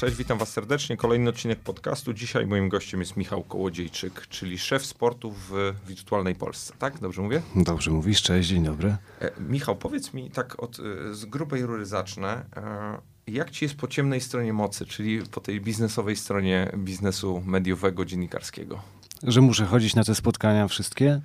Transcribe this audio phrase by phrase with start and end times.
[0.00, 0.96] Cześć, witam Was serdecznie.
[0.96, 2.14] Kolejny odcinek podcastu.
[2.14, 6.74] Dzisiaj moim gościem jest Michał Kołodziejczyk, czyli szef sportu w wirtualnej Polsce.
[6.78, 6.98] Tak?
[6.98, 7.42] Dobrze mówię?
[7.56, 8.96] Dobrze mówisz, cześć, dzień dobry.
[9.20, 12.44] E, Michał, powiedz mi tak od, e, z grubej rury zacznę.
[12.56, 18.04] E, jak ci jest po ciemnej stronie mocy, czyli po tej biznesowej stronie biznesu mediowego,
[18.04, 18.82] dziennikarskiego?
[19.22, 21.20] Że muszę chodzić na te spotkania wszystkie?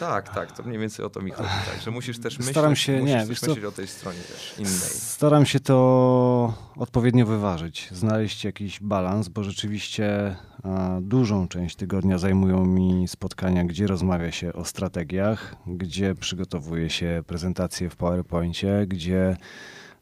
[0.00, 1.48] Tak, tak, to mniej więcej o to mi chodzi.
[1.72, 3.46] Tak, że musisz też myśleć, Staram się, musisz nie, wiesz co?
[3.46, 4.70] myśleć o tej stronie też innej.
[4.90, 12.64] Staram się to odpowiednio wyważyć, znaleźć jakiś balans, bo rzeczywiście a, dużą część tygodnia zajmują
[12.64, 19.36] mi spotkania, gdzie rozmawia się o strategiach, gdzie przygotowuje się prezentacje w PowerPoincie, gdzie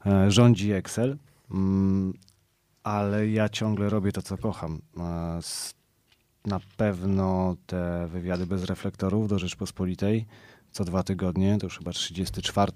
[0.06, 1.19] e, rządzi Excel,
[1.51, 2.15] mm,
[2.83, 4.81] ale ja ciągle robię to, co kocham.
[6.45, 10.27] Na pewno te wywiady bez reflektorów do Rzeczpospolitej
[10.75, 12.73] co dwa tygodnie, to już chyba 34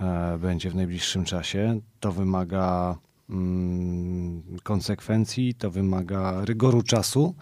[0.00, 1.80] e, będzie w najbliższym czasie.
[2.00, 2.96] To wymaga
[3.30, 7.34] mm, konsekwencji, to wymaga rygoru czasu,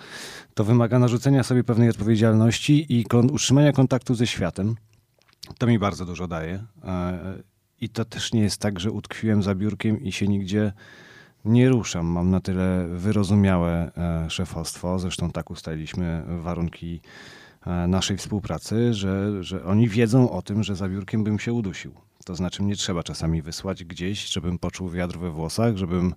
[0.54, 4.76] to wymaga narzucenia sobie pewnej odpowiedzialności i utrzymania kontaktu ze światem.
[5.58, 6.64] To mi bardzo dużo daje.
[6.84, 7.18] E,
[7.80, 10.72] I to też nie jest tak, że utkwiłem za biurkiem i się nigdzie
[11.44, 12.06] nie ruszam.
[12.06, 17.00] Mam na tyle wyrozumiałe e, szefostwo, zresztą tak ustaliliśmy warunki
[17.66, 21.92] e, naszej współpracy, że, że oni wiedzą o tym, że za biurkiem bym się udusił.
[22.24, 26.14] To znaczy mnie trzeba czasami wysłać gdzieś, żebym poczuł wiatr we włosach, żebym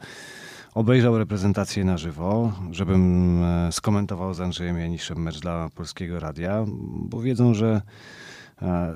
[0.73, 6.65] obejrzał reprezentację na żywo, żebym e, skomentował z Andrzejem Janiszem mecz dla Polskiego Radia,
[6.99, 7.81] bo wiedzą, że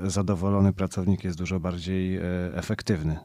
[0.04, 2.20] zadowolony pracownik jest dużo bardziej
[2.54, 3.18] efektywny.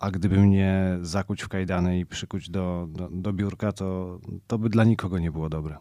[0.00, 4.68] A, gdyby mnie zakuć w kajdany i przykuć do, do, do biurka, to, to by
[4.68, 5.76] dla nikogo nie było dobre.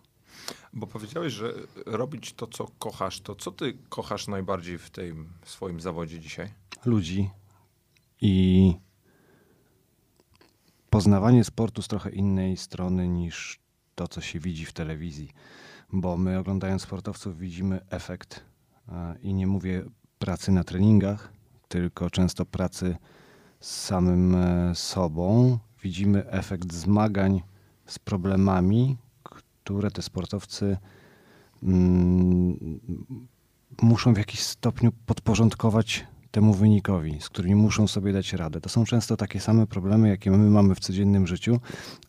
[0.73, 1.53] Bo powiedziałeś, że
[1.86, 6.50] robić to, co kochasz, to co ty kochasz najbardziej w tym swoim zawodzie dzisiaj?
[6.85, 7.29] Ludzi
[8.22, 8.74] i
[10.90, 13.59] poznawanie sportu z trochę innej strony niż
[13.96, 15.31] to, co się widzi w telewizji.
[15.94, 18.44] Bo my oglądając sportowców widzimy efekt
[18.90, 19.84] e, i nie mówię
[20.19, 21.34] pracy na treningach,
[21.68, 22.97] tylko często pracy
[23.59, 25.58] z samym e, sobą.
[25.84, 27.42] Widzimy efekt zmagań
[27.86, 30.78] z problemami, które te sportowcy
[31.64, 32.80] mm,
[33.81, 38.62] muszą w jakiś stopniu podporządkować temu wynikowi, z którymi muszą sobie dać radę.
[38.62, 41.59] To są często takie same problemy, jakie my mamy w codziennym życiu,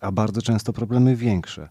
[0.01, 1.69] a bardzo często problemy większe.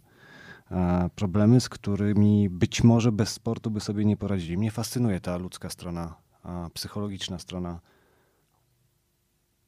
[0.72, 4.58] E, Problemy, z którymi być może bez sportu by sobie nie poradzili.
[4.58, 7.80] Mnie fascynuje ta ludzka strona, a, psychologiczna strona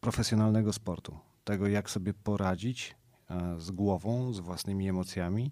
[0.01, 1.17] profesjonalnego sportu.
[1.43, 2.95] Tego, jak sobie poradzić
[3.29, 5.51] e, z głową, z własnymi emocjami,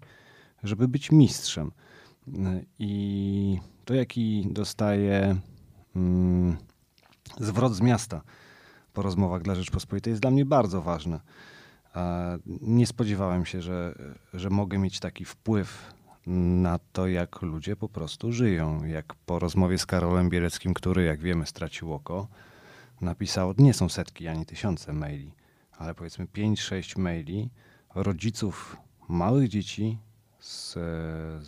[0.62, 1.72] żeby być mistrzem.
[2.28, 5.36] E, I to, jaki dostaje
[5.96, 6.56] mm,
[7.40, 8.22] zwrot z miasta
[8.92, 11.20] po rozmowach dla Rzeczpospolitej, jest dla mnie bardzo ważne.
[11.96, 13.94] E, Nie spodziewałem się, że,
[14.34, 15.94] że mogę mieć taki wpływ
[16.26, 18.84] na to, jak ludzie po prostu żyją.
[18.84, 22.28] Jak po rozmowie z Karolem Bieleckim, który, jak wiemy, stracił oko,
[23.00, 25.32] napisał, nie są setki ani tysiące maili,
[25.78, 27.50] ale powiedzmy 5-6 maili
[27.94, 28.76] rodziców
[29.08, 29.98] małych dzieci
[30.40, 30.72] z,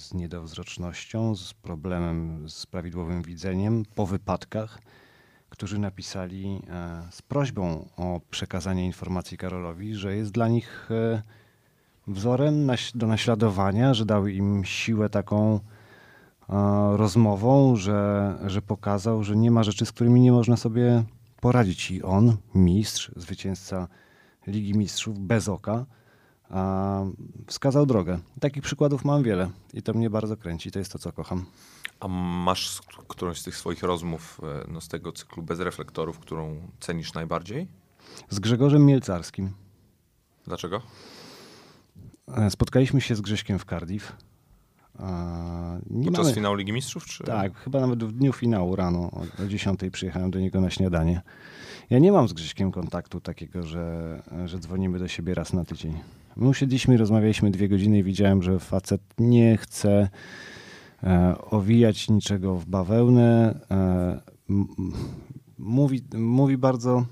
[0.00, 4.78] z niedowzrocznością, z problemem z prawidłowym widzeniem, po wypadkach,
[5.48, 11.22] którzy napisali e, z prośbą o przekazanie informacji Karolowi, że jest dla nich e,
[12.06, 15.60] wzorem do naśladowania, że dały im siłę taką e,
[16.96, 21.04] rozmową, że, że pokazał, że nie ma rzeczy, z którymi nie można sobie
[21.42, 21.90] poradzić.
[21.90, 23.88] I on, mistrz, zwycięzca
[24.46, 25.86] Ligi Mistrzów bez oka,
[26.50, 27.04] a,
[27.46, 28.18] wskazał drogę.
[28.40, 30.70] Takich przykładów mam wiele i to mnie bardzo kręci.
[30.70, 31.44] To jest to, co kocham.
[32.00, 36.68] A masz którąś z tych swoich rozmów e, no, z tego cyklu bez reflektorów, którą
[36.80, 37.68] cenisz najbardziej?
[38.28, 39.52] Z Grzegorzem Mielcarskim.
[40.44, 40.82] Dlaczego?
[42.28, 44.12] E, Spotkaliśmy się z Grześkiem w Cardiff.
[45.90, 46.34] Nie Podczas mamy...
[46.34, 47.04] finału Ligi Mistrzów?
[47.04, 47.24] Czy...
[47.24, 51.22] Tak, chyba nawet w dniu finału rano o, o 10 przyjechałem do niego na śniadanie.
[51.90, 55.98] Ja nie mam z Grześkiem kontaktu takiego, że, że dzwonimy do siebie raz na tydzień.
[56.36, 60.08] My usiedliśmy rozmawialiśmy dwie godziny i widziałem, że facet nie chce
[61.02, 63.60] e, owijać niczego w bawełnę.
[63.70, 64.20] E,
[65.58, 67.06] mówi, mówi bardzo,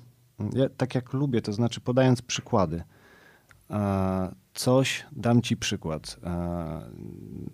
[0.52, 2.82] ja, tak jak lubię, to znaczy podając przykłady.
[3.70, 6.16] E, coś, dam ci przykład.
[6.24, 6.82] E,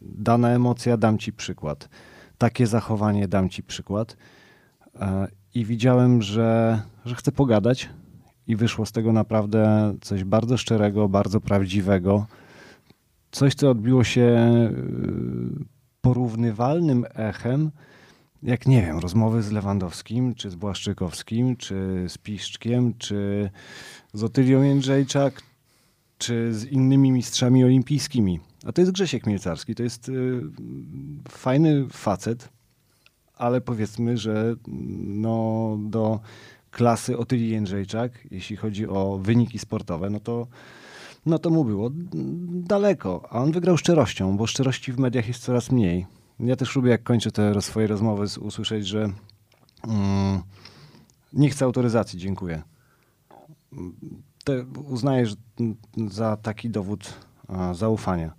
[0.02, 1.88] dana emocja, dam ci przykład.
[2.38, 4.16] Takie zachowanie, dam ci przykład.
[5.00, 7.88] E, I widziałem, że, że chcę pogadać,
[8.46, 12.26] i wyszło z tego naprawdę coś bardzo szczerego, bardzo prawdziwego.
[13.30, 15.64] Coś, co odbiło się y,
[16.00, 17.70] porównywalnym echem,
[18.42, 23.50] jak nie wiem, rozmowy z Lewandowskim, czy z Błaszczykowskim, czy z Piszczkiem, czy
[24.12, 25.42] z Otylią Jędrzejczak,
[26.18, 28.40] czy z innymi mistrzami olimpijskimi.
[28.66, 29.74] A to jest Grzesiek Mielcarski.
[29.74, 30.40] To jest y,
[31.28, 32.48] fajny facet,
[33.36, 34.54] ale powiedzmy, że
[35.06, 36.20] no, do
[36.70, 40.46] klasy Otylii Jędrzejczak, jeśli chodzi o wyniki sportowe, no to,
[41.26, 41.90] no to mu było
[42.48, 43.28] daleko.
[43.30, 46.06] A on wygrał szczerością, bo szczerości w mediach jest coraz mniej.
[46.40, 49.12] Ja też lubię, jak kończę te swoje rozmowy, usłyszeć, że
[49.84, 50.42] mm,
[51.32, 52.62] nie chcę autoryzacji, dziękuję.
[54.46, 55.34] Te, uznaję że
[56.08, 57.14] za taki dowód
[57.48, 58.32] a, zaufania,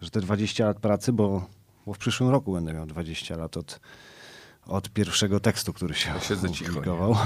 [0.00, 1.46] że te 20 lat pracy, bo,
[1.86, 3.80] bo w przyszłym roku będę miał 20 lat od,
[4.66, 7.16] od pierwszego tekstu, który się opublikował,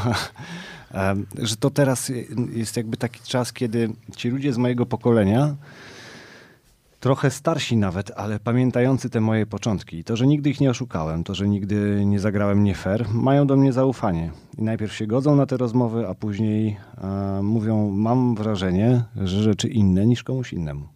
[1.49, 2.13] że to teraz
[2.53, 5.57] jest jakby taki czas, kiedy ci ludzie z mojego pokolenia
[7.01, 10.05] trochę starsi nawet, ale pamiętający te moje początki.
[10.05, 13.57] To, że nigdy ich nie oszukałem, to, że nigdy nie zagrałem nie fair, mają do
[13.57, 14.33] mnie zaufanie.
[14.59, 19.69] I najpierw się godzą na te rozmowy, a później e, mówią, mam wrażenie, że rzeczy
[19.69, 20.89] inne niż komuś innemu.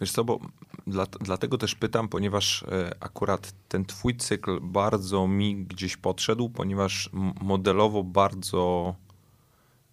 [0.00, 0.40] Wiesz co, bo
[0.86, 7.10] dla, dlatego też pytam, ponieważ e, akurat ten twój cykl bardzo mi gdzieś podszedł, ponieważ
[7.40, 8.94] modelowo bardzo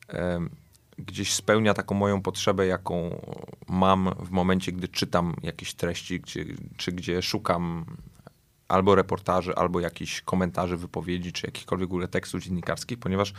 [0.09, 0.39] e,
[0.97, 3.21] gdzieś spełnia taką moją potrzebę, jaką
[3.69, 6.45] mam w momencie, gdy czytam jakieś treści, gdzie,
[6.77, 7.85] czy gdzie szukam
[8.67, 13.33] albo reportaży, albo jakichś komentarzy, wypowiedzi, czy jakichkolwiek w ogóle tekstów dziennikarskich, ponieważ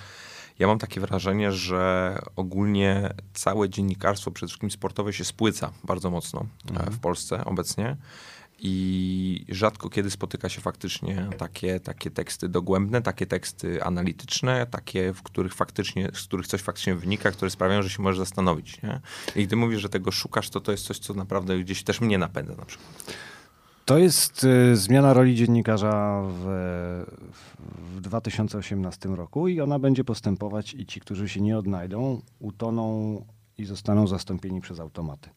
[0.58, 6.40] ja mam takie wrażenie, że ogólnie całe dziennikarstwo, przede wszystkim sportowe, się spłyca bardzo mocno
[6.40, 6.92] e, mhm.
[6.92, 7.96] w Polsce obecnie.
[8.58, 15.22] I rzadko kiedy spotyka się faktycznie takie, takie teksty dogłębne, takie teksty analityczne, takie, w
[15.22, 18.82] których faktycznie, z których coś faktycznie wynika, które sprawiają, że się możesz zastanowić.
[18.82, 19.00] Nie?
[19.36, 22.18] I gdy mówisz, że tego szukasz, to to jest coś, co naprawdę gdzieś też mnie
[22.18, 23.14] napędza na przykład.
[23.84, 26.44] To jest y, zmiana roli dziennikarza w,
[27.96, 33.24] w 2018 roku i ona będzie postępować i ci, którzy się nie odnajdą, utoną
[33.58, 35.30] i zostaną zastąpieni przez automaty.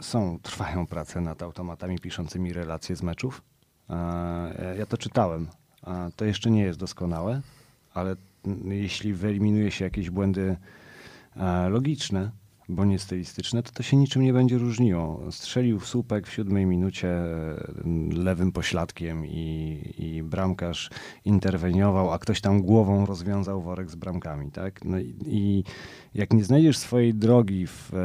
[0.00, 3.42] Są, trwają prace nad automatami piszącymi relacje z meczów.
[3.90, 5.48] E, ja to czytałem.
[6.16, 7.40] To jeszcze nie jest doskonałe,
[7.94, 8.16] ale
[8.64, 10.56] jeśli wyeliminuje się jakieś błędy
[11.68, 12.30] logiczne,
[12.68, 15.20] bo nie stylistyczne, to to się niczym nie będzie różniło.
[15.30, 17.08] Strzelił w słupek w siódmej minucie
[18.12, 20.90] lewym pośladkiem i, i bramkarz
[21.24, 24.50] interweniował, a ktoś tam głową rozwiązał worek z bramkami.
[24.50, 24.84] Tak?
[24.84, 25.64] No i, i
[26.14, 27.96] jak nie znajdziesz swojej drogi w, e,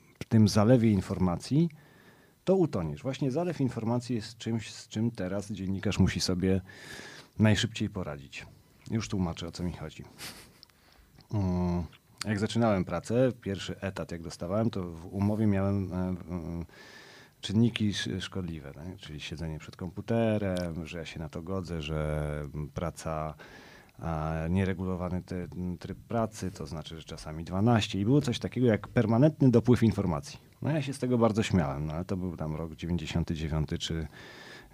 [0.00, 0.05] w
[0.36, 1.68] tym zalewie informacji,
[2.44, 3.02] to utoniesz.
[3.02, 6.60] Właśnie zalew informacji jest czymś, z czym teraz dziennikarz musi sobie
[7.38, 8.46] najszybciej poradzić.
[8.90, 10.04] Już tłumaczę, o co mi chodzi.
[11.32, 11.84] Um,
[12.24, 16.14] jak zaczynałem pracę, pierwszy etat jak dostawałem, to w umowie miałem e, e,
[17.40, 18.96] czynniki szkodliwe, tak?
[19.00, 22.42] czyli siedzenie przed komputerem, że ja się na to godzę, że
[22.74, 23.34] praca,
[24.50, 25.22] nieregulowany
[25.78, 30.38] tryb pracy, to znaczy, że czasami 12 i było coś takiego jak permanentny dopływ informacji.
[30.62, 34.06] No ja się z tego bardzo śmiałem, no ale to był tam rok 99 czy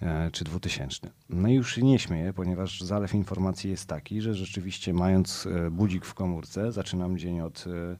[0.03, 1.09] E, czy 2000.
[1.29, 5.71] No i już się nie śmieję, ponieważ zalew informacji jest taki, że rzeczywiście mając e,
[5.71, 7.97] budzik w komórce, zaczynam dzień od, e,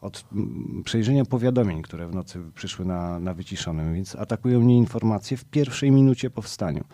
[0.00, 0.24] od
[0.84, 5.90] przejrzenia powiadomień, które w nocy przyszły na, na wyciszonym, więc atakują mnie informacje w pierwszej
[5.90, 6.84] minucie po wstaniu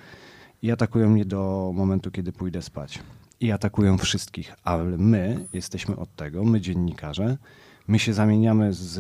[0.63, 2.99] i atakują mnie do momentu, kiedy pójdę spać.
[3.41, 7.39] I atakują wszystkich, ale my jesteśmy od tego, my dziennikarze,
[7.89, 8.99] my się zamieniamy z,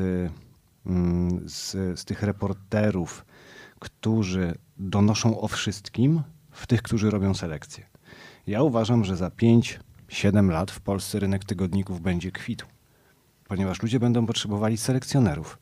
[0.86, 1.70] mm, z,
[2.00, 3.24] z tych reporterów,
[3.78, 7.86] którzy donoszą o wszystkim, w tych, którzy robią selekcję.
[8.46, 12.66] Ja uważam, że za 5-7 lat w Polsce rynek tygodników będzie kwitł,
[13.48, 15.58] ponieważ ludzie będą potrzebowali selekcjonerów.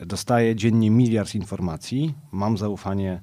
[0.00, 3.20] Dostaję dziennie miliard informacji, mam zaufanie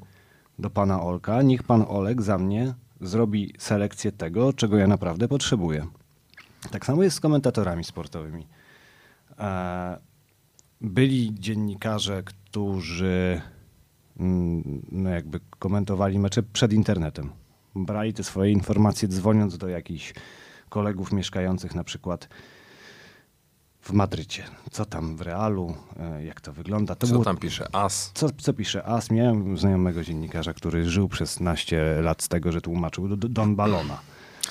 [0.59, 5.87] do pana Olka, niech pan Olek za mnie zrobi selekcję tego, czego ja naprawdę potrzebuję.
[6.71, 8.47] Tak samo jest z komentatorami sportowymi.
[9.39, 9.99] E,
[10.81, 13.41] byli dziennikarze, którzy
[14.19, 17.29] Mm, no jakby komentowali mecze przed internetem.
[17.75, 20.13] Brali te swoje informacje dzwoniąc do jakichś
[20.69, 22.29] kolegów mieszkających na przykład
[23.81, 24.43] w Madrycie.
[24.71, 26.95] Co tam w Realu, e, jak to wygląda.
[26.95, 27.25] To co było...
[27.25, 28.11] tam pisze AS?
[28.13, 29.11] Co, co pisze AS?
[29.11, 33.99] Miałem znajomego dziennikarza, który żył przez naście lat z tego, że tłumaczył do, Don Balona.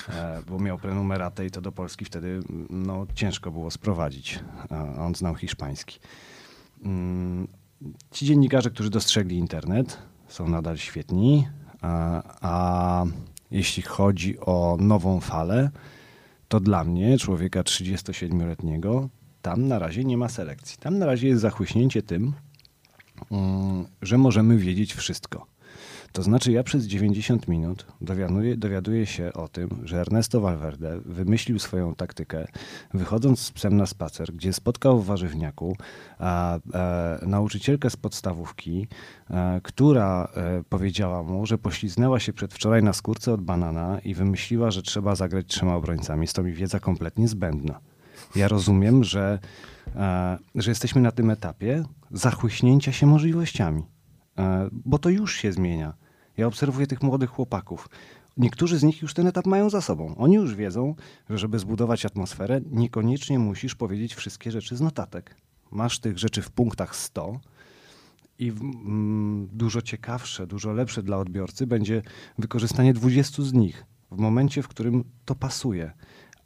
[0.09, 4.39] E, bo miał prenumeratę i to do Polski wtedy no, ciężko było sprowadzić.
[4.99, 5.99] On znał hiszpański.
[6.83, 7.47] Mm,
[8.11, 11.47] ci dziennikarze, którzy dostrzegli internet, są nadal świetni,
[11.81, 13.05] a, a
[13.51, 15.69] jeśli chodzi o nową falę,
[16.47, 19.09] to dla mnie, człowieka 37-letniego,
[19.41, 20.77] tam na razie nie ma selekcji.
[20.77, 22.33] Tam na razie jest zachłyśnięcie tym,
[23.31, 25.47] mm, że możemy wiedzieć wszystko.
[26.11, 31.59] To znaczy ja przez 90 minut dowiaduję, dowiaduję się o tym, że Ernesto Valverde wymyślił
[31.59, 32.47] swoją taktykę,
[32.93, 35.77] wychodząc z psem na spacer, gdzie spotkał w warzywniaku
[36.19, 38.87] a, a, nauczycielkę z podstawówki,
[39.29, 44.71] a, która e, powiedziała mu, że pośliznęła się przedwczoraj na skórce od banana i wymyśliła,
[44.71, 46.21] że trzeba zagrać trzema obrońcami.
[46.21, 47.79] Jest to mi wiedza kompletnie zbędna.
[48.35, 49.39] Ja rozumiem, że,
[49.95, 53.83] e, że jesteśmy na tym etapie zachłyśnięcia się możliwościami,
[54.37, 55.93] e, bo to już się zmienia.
[56.37, 57.89] Ja obserwuję tych młodych chłopaków.
[58.37, 60.15] Niektórzy z nich już ten etap mają za sobą.
[60.17, 60.95] Oni już wiedzą,
[61.29, 65.35] że żeby zbudować atmosferę, niekoniecznie musisz powiedzieć wszystkie rzeczy z notatek.
[65.71, 67.39] Masz tych rzeczy w punktach 100
[68.39, 72.01] i mm, dużo ciekawsze, dużo lepsze dla odbiorcy będzie
[72.37, 75.91] wykorzystanie 20 z nich w momencie, w którym to pasuje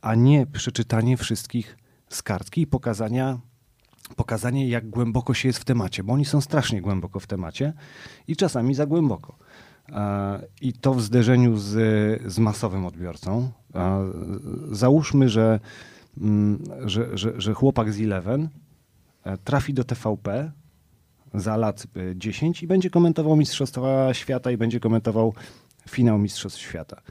[0.03, 1.77] a nie przeczytanie wszystkich
[2.09, 3.39] z kartki i pokazania,
[4.15, 7.73] pokazanie, jak głęboko się jest w temacie, bo oni są strasznie głęboko w temacie
[8.27, 9.37] i czasami za głęboko.
[10.61, 11.71] I to w zderzeniu z,
[12.31, 13.51] z masowym odbiorcą.
[14.71, 15.59] Załóżmy, że,
[16.17, 18.49] mm, że, że, że chłopak z Eleven
[19.23, 20.51] e, trafi do TVP
[21.33, 25.33] za lat 10 e, i będzie komentował Mistrzostwa Świata i będzie komentował
[25.89, 27.01] finał Mistrzostw Świata.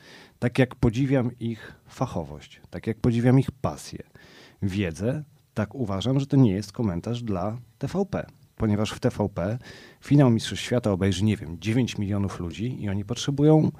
[0.42, 4.02] Tak jak podziwiam ich fachowość, tak jak podziwiam ich pasję,
[4.62, 8.26] wiedzę, tak uważam, że to nie jest komentarz dla TVP.
[8.56, 9.58] Ponieważ w TVP
[10.04, 13.70] finał Mistrzostw Świata obejrzy, nie wiem, 9 milionów ludzi i oni potrzebują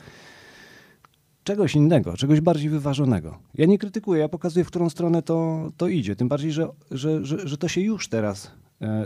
[1.44, 3.38] czegoś innego, czegoś bardziej wyważonego.
[3.54, 6.16] Ja nie krytykuję, ja pokazuję, w którą stronę to, to idzie.
[6.16, 8.52] Tym bardziej, że, że, że, że to się już teraz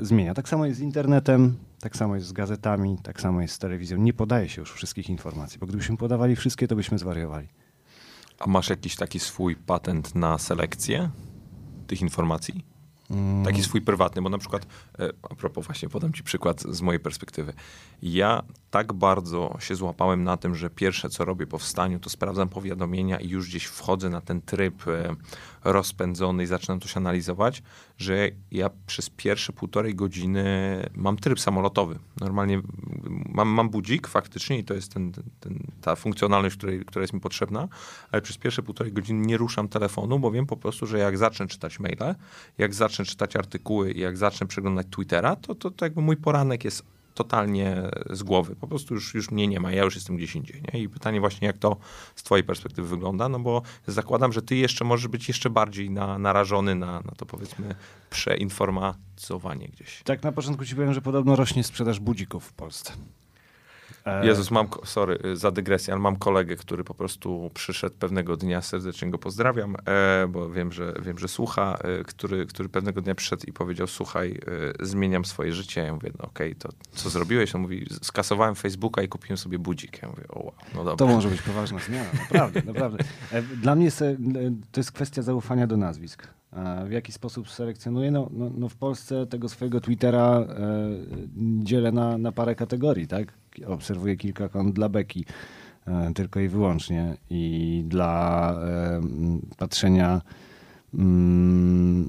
[0.02, 0.34] zmienia.
[0.34, 3.98] Tak samo jest z internetem, tak samo jest z gazetami, tak samo jest z telewizją.
[3.98, 7.48] Nie podaje się już wszystkich informacji, bo gdybyśmy podawali wszystkie, to byśmy zwariowali.
[8.38, 11.10] A masz jakiś taki swój patent na selekcję
[11.86, 12.64] tych informacji?
[13.44, 14.66] Taki swój prywatny, bo na przykład,
[14.98, 17.52] e, a propos właśnie, podam ci przykład z mojej perspektywy.
[18.02, 22.48] Ja tak bardzo się złapałem na tym, że pierwsze co robię po wstaniu, to sprawdzam
[22.48, 25.14] powiadomienia i już gdzieś wchodzę na ten tryb e,
[25.72, 27.62] rozpędzony i zaczynam coś analizować,
[27.98, 30.44] że ja przez pierwsze półtorej godziny
[30.94, 31.98] mam tryb samolotowy.
[32.20, 32.62] Normalnie
[33.28, 37.20] mam, mam budzik faktycznie i to jest ten, ten, ta funkcjonalność, której, która jest mi
[37.20, 37.68] potrzebna,
[38.12, 41.46] ale przez pierwsze półtorej godziny nie ruszam telefonu, bo wiem po prostu, że jak zacznę
[41.46, 42.14] czytać maile,
[42.58, 46.95] jak zacznę czytać artykuły jak zacznę przeglądać Twittera, to, to, to jakby mój poranek jest
[47.16, 48.56] totalnie z głowy.
[48.56, 50.62] Po prostu już, już mnie nie ma, ja już jestem gdzieś indziej.
[50.72, 50.80] Nie?
[50.80, 51.76] I pytanie właśnie, jak to
[52.14, 56.18] z twojej perspektywy wygląda, no bo zakładam, że ty jeszcze możesz być jeszcze bardziej na,
[56.18, 57.74] narażony na, na to powiedzmy
[58.10, 60.02] przeinformacowanie gdzieś.
[60.04, 62.92] Tak, na początku ci powiem, że podobno rośnie sprzedaż budzików w Polsce.
[64.06, 68.36] E, Jezus, mam, sorry y, za dygresję, ale mam kolegę, który po prostu przyszedł pewnego
[68.36, 73.00] dnia, serdecznie go pozdrawiam, e, bo wiem, że, wiem, że słucha, e, który, który pewnego
[73.00, 74.40] dnia przyszedł i powiedział, słuchaj,
[74.80, 75.80] zmieniam swoje życie.
[75.80, 77.54] Ja mówię, no okej, okay, to co zrobiłeś?
[77.54, 80.02] On mówi, skasowałem Facebooka i kupiłem sobie budzik.
[80.02, 80.96] Ja mówię, o wow, no dobra.
[80.96, 83.04] To może być poważna zmiana, naprawdę, naprawdę.
[83.62, 83.90] Dla mnie
[84.72, 86.28] to jest kwestia zaufania do nazwisk.
[86.86, 88.10] W jaki sposób selekcjonuję?
[88.10, 90.46] No, no, no, w Polsce tego swojego Twittera e,
[91.38, 93.32] dzielę na, na parę kategorii, tak?
[93.64, 95.24] Obserwuję kilka kont dla beki
[95.86, 99.00] e, tylko i wyłącznie i dla e,
[99.56, 100.20] patrzenia
[100.94, 102.08] mm,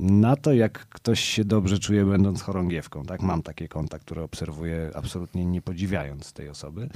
[0.00, 3.04] na to, jak ktoś się dobrze czuje, będąc chorągiewką.
[3.04, 3.22] Tak?
[3.22, 6.88] Mam takie konta, które obserwuję absolutnie nie podziwiając tej osoby.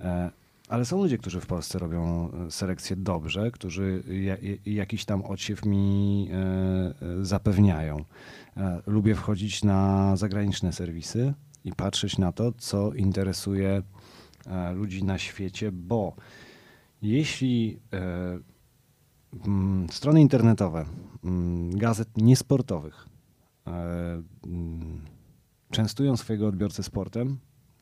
[0.00, 0.30] E,
[0.68, 4.02] ale są ludzie, którzy w Polsce robią selekcję dobrze, którzy
[4.66, 6.30] jakiś tam odsiew mi
[7.22, 8.04] zapewniają.
[8.86, 11.34] Lubię wchodzić na zagraniczne serwisy
[11.68, 13.82] i patrzeć na to, co interesuje
[14.74, 16.14] ludzi na świecie, bo
[17.02, 17.80] jeśli
[19.90, 20.84] strony internetowe
[21.70, 23.08] gazet niesportowych
[25.70, 27.38] częstują swojego odbiorcę sportem,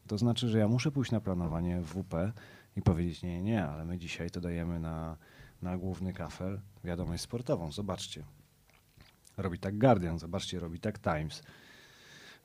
[0.06, 2.32] to znaczy, że ja muszę pójść na planowanie WP
[2.76, 5.16] i powiedzieć nie, nie, ale my dzisiaj to dajemy na,
[5.62, 7.72] na główny kafel wiadomość sportową.
[7.72, 8.24] Zobaczcie.
[9.36, 11.42] Robi tak Guardian, zobaczcie, robi tak Times.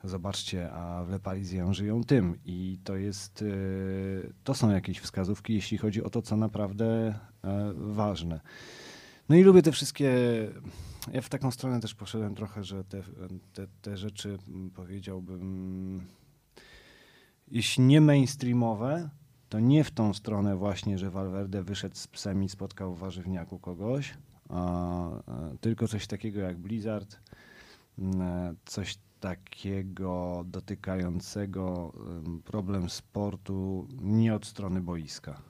[0.04, 2.38] Zobaczcie, a w Le Parisien żyją tym.
[2.44, 7.50] I to jest, yy, to są jakieś wskazówki, jeśli chodzi o to, co naprawdę yy,
[7.94, 8.40] ważne.
[9.28, 10.12] No i lubię te wszystkie.
[11.12, 13.02] Ja w taką stronę też poszedłem trochę, że te,
[13.52, 14.38] te, te rzeczy
[14.74, 16.06] powiedziałbym,
[17.50, 19.10] jeśli nie mainstreamowe,
[19.48, 23.58] to nie w tą stronę właśnie, że Valverde wyszedł z psem i spotkał w warzywniaku
[23.58, 24.14] kogoś,
[24.48, 25.08] a,
[25.60, 27.20] tylko coś takiego jak Blizzard,
[28.64, 31.92] coś takiego dotykającego
[32.44, 35.42] problem sportu nie od strony boiska,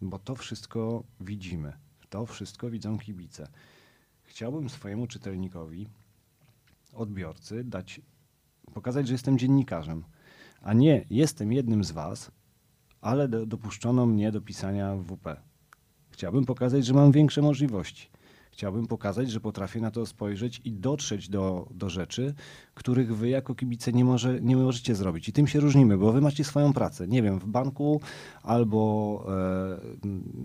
[0.00, 1.72] bo to wszystko widzimy,
[2.10, 3.48] to wszystko widzą kibice.
[4.22, 5.88] Chciałbym swojemu czytelnikowi,
[6.92, 8.00] odbiorcy dać,
[8.74, 10.04] pokazać, że jestem dziennikarzem,
[10.62, 12.30] a nie jestem jednym z was,
[13.00, 15.36] ale do, dopuszczono mnie do pisania w WP.
[16.10, 18.08] Chciałbym pokazać, że mam większe możliwości.
[18.52, 22.34] Chciałbym pokazać, że potrafię na to spojrzeć i dotrzeć do, do rzeczy,
[22.74, 25.28] których wy jako kibice nie, może, nie możecie zrobić.
[25.28, 27.08] I tym się różnimy, bo wy macie swoją pracę.
[27.08, 28.00] Nie wiem, w banku
[28.42, 29.24] albo,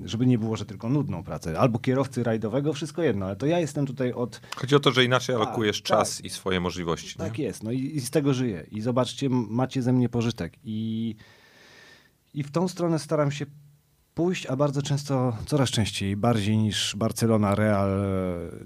[0.04, 3.46] e, żeby nie było, że tylko nudną pracę, albo kierowcy rajdowego, wszystko jedno, ale to
[3.46, 4.42] ja jestem tutaj od...
[4.56, 5.88] Chodzi o to, że inaczej Tak, alokujesz tak.
[5.88, 7.18] czas i swoje możliwości.
[7.18, 7.44] Tak nie?
[7.44, 8.68] jest, no i, i z tego żyję.
[8.72, 10.54] I zobaczcie, macie ze mnie pożytek.
[10.64, 11.16] I,
[12.34, 13.46] I w tą stronę staram się
[14.18, 17.90] pójść, a bardzo często, coraz częściej, bardziej niż Barcelona, Real,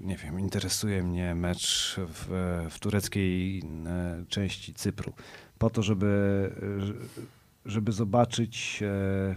[0.00, 2.26] nie wiem, interesuje mnie mecz w,
[2.70, 5.12] w tureckiej e, części Cypru.
[5.58, 6.50] Po to, żeby,
[7.64, 9.34] żeby zobaczyć, e,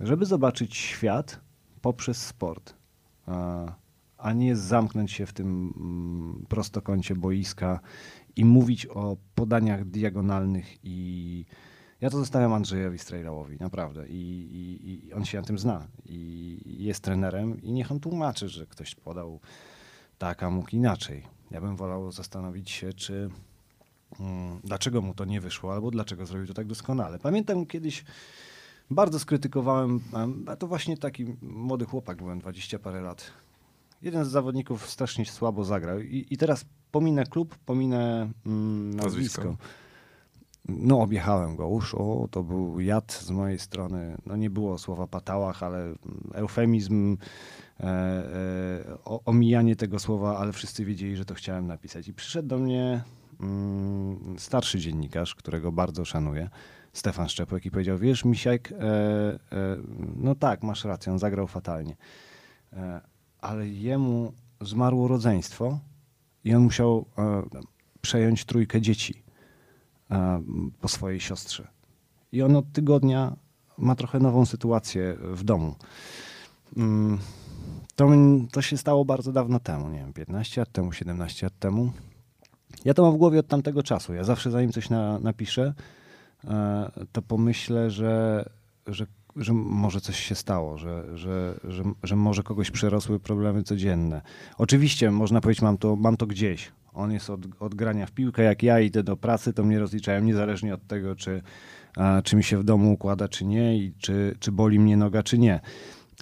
[0.00, 1.40] żeby zobaczyć świat
[1.80, 2.74] poprzez sport.
[3.26, 3.66] A,
[4.18, 7.80] a nie zamknąć się w tym mm, prostokącie boiska
[8.36, 11.44] i mówić o podaniach diagonalnych i
[12.00, 14.08] ja to zostawiam Andrzejowi Strejlałowi, naprawdę.
[14.08, 15.86] I, i, I on się na tym zna.
[16.06, 19.40] I jest trenerem i niech on tłumaczy, że ktoś podał
[20.18, 21.22] tak, a mógł inaczej.
[21.50, 23.30] Ja bym wolał zastanowić się, czy
[24.20, 27.18] mm, dlaczego mu to nie wyszło, albo dlaczego zrobił to tak doskonale.
[27.18, 28.04] Pamiętam kiedyś
[28.90, 33.30] bardzo skrytykowałem, em, a to właśnie taki młody chłopak byłem, 20 parę lat.
[34.02, 39.44] Jeden z zawodników strasznie słabo zagrał i, i teraz pominę klub, pominę mm, nazwisko.
[39.44, 39.79] Nazwisko.
[40.68, 44.16] No objechałem go, już o, to był jad z mojej strony.
[44.26, 45.94] No nie było słowa patałach, ale
[46.34, 47.16] eufemizm,
[47.80, 48.24] e, e,
[49.04, 52.08] o, omijanie tego słowa, ale wszyscy wiedzieli, że to chciałem napisać.
[52.08, 53.02] I przyszedł do mnie
[53.40, 56.50] mm, starszy dziennikarz, którego bardzo szanuję,
[56.92, 59.38] Stefan Szczepłek i powiedział, wiesz Misiajk, e, e,
[60.16, 61.96] no tak, masz rację, on zagrał fatalnie,
[62.72, 63.00] e,
[63.40, 65.78] ale jemu zmarło rodzeństwo
[66.44, 67.42] i on musiał e,
[68.00, 69.19] przejąć trójkę dzieci
[70.80, 71.68] po swojej siostrze.
[72.32, 73.36] I on od tygodnia
[73.78, 75.74] ma trochę nową sytuację w domu.
[76.76, 77.18] Mm,
[77.96, 78.08] To,
[78.52, 81.92] to się stało bardzo dawno temu, nie wiem, 15 lat temu, 17 lat temu.
[82.84, 84.14] Ja to mam w głowie od tamtego czasu.
[84.14, 85.74] Ja zawsze zanim coś na, napiszę,
[86.44, 88.44] e, to pomyślę, że,
[88.86, 94.22] że, że może coś się stało, że, że, że, że może kogoś przerosły problemy codzienne.
[94.58, 96.72] Oczywiście można powiedzieć, mam to, mam to gdzieś.
[96.92, 100.20] On jest od, od grania w piłkę, jak ja idę do pracy, to mnie rozliczają
[100.20, 101.42] niezależnie od tego, czy,
[101.96, 105.22] a, czy mi się w domu układa, czy nie, i czy, czy boli mnie noga,
[105.22, 105.60] czy nie.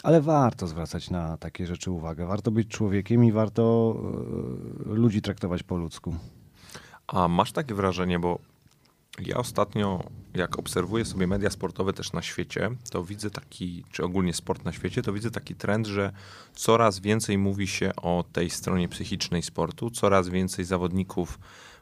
[0.02, 2.26] Ale warto zwracać na takie rzeczy uwagę.
[2.26, 3.96] Warto być człowiekiem i warto
[4.90, 6.14] e, ludzi traktować po ludzku.
[7.06, 8.38] A masz takie wrażenie, bo
[9.26, 10.04] ja ostatnio,
[10.34, 14.72] jak obserwuję sobie media sportowe też na świecie, to widzę taki, czy ogólnie sport na
[14.72, 16.12] świecie, to widzę taki trend, że
[16.54, 21.38] coraz więcej mówi się o tej stronie psychicznej sportu, coraz więcej zawodników,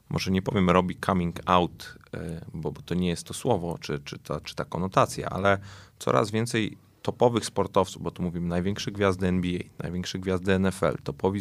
[0.09, 3.99] może nie powiem robi coming out, e, bo, bo to nie jest to słowo, czy,
[3.99, 5.59] czy, ta, czy ta konotacja, ale
[5.99, 11.41] coraz więcej topowych sportowców, bo tu mówimy największe gwiazdy NBA, największe gwiazdy NFL, topowi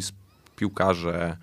[0.56, 1.36] piłkarze,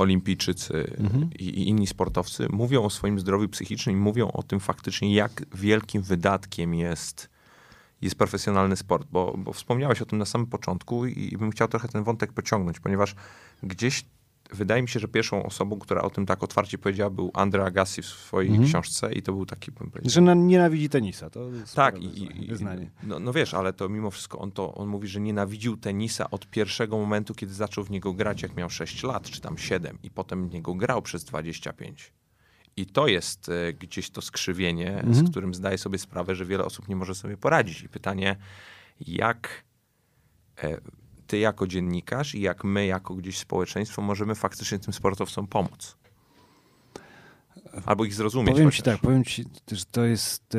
[0.00, 0.96] olimpijczycy
[1.38, 5.42] i, i inni sportowcy mówią o swoim zdrowiu psychicznym i mówią o tym faktycznie, jak
[5.54, 7.30] wielkim wydatkiem jest,
[8.02, 11.68] jest profesjonalny sport, bo, bo wspomniałeś o tym na samym początku i, i bym chciał
[11.68, 13.14] trochę ten wątek pociągnąć, ponieważ
[13.62, 14.04] gdzieś
[14.52, 18.02] wydaje mi się, że pierwszą osobą, która o tym tak otwarcie powiedziała, był Andre Agassi
[18.02, 18.68] w swojej Mhm.
[18.68, 19.72] książce i to był taki,
[20.04, 21.30] Że na- nienawidzi tenisa.
[21.30, 22.90] To jest tak, i, wyznanie.
[23.02, 26.46] no, no wiesz, ale to mimo wszystko on, to, on mówi, że nienawidził tenisa od
[26.50, 30.10] pierwszego momentu, kiedy zaczął w niego grać, jak miał 6 lat, czy tam 7 i
[30.10, 32.12] potem w niego grał przez 25.
[32.76, 35.14] I to jest e, gdzieś to skrzywienie, Mhm.
[35.14, 37.82] z którym zdaję sobie sprawę, że wiele osób nie może sobie poradzić.
[37.82, 38.36] I pytanie,
[39.00, 39.64] jak
[40.62, 40.78] e,
[41.30, 45.96] ty jako dziennikarz i jak my jako gdzieś społeczeństwo możemy faktycznie tym sportowcom pomóc?
[47.86, 48.52] Albo ich zrozumieć.
[48.54, 48.94] Powiem ci chociaż.
[48.94, 50.58] tak, powiem ci, że to jest e,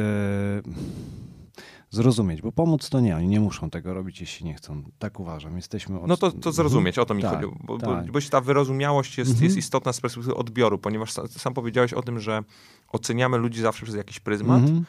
[1.90, 4.84] zrozumieć, bo pomóc to nie, oni nie muszą tego robić, jeśli nie chcą.
[5.00, 5.56] Tak uważam.
[5.56, 6.08] Jesteśmy od...
[6.08, 7.54] No to, to zrozumieć, o to mi Tak, chodzi.
[7.64, 8.06] Bo, tak.
[8.06, 9.46] bo, bo ta wyrozumiałość jest, Mhm.
[9.46, 12.44] jest istotna z perspektywy odbioru, ponieważ sam, sam powiedziałeś o tym, że
[12.92, 14.62] oceniamy ludzi zawsze przez jakiś pryzmat.
[14.62, 14.86] Mhm.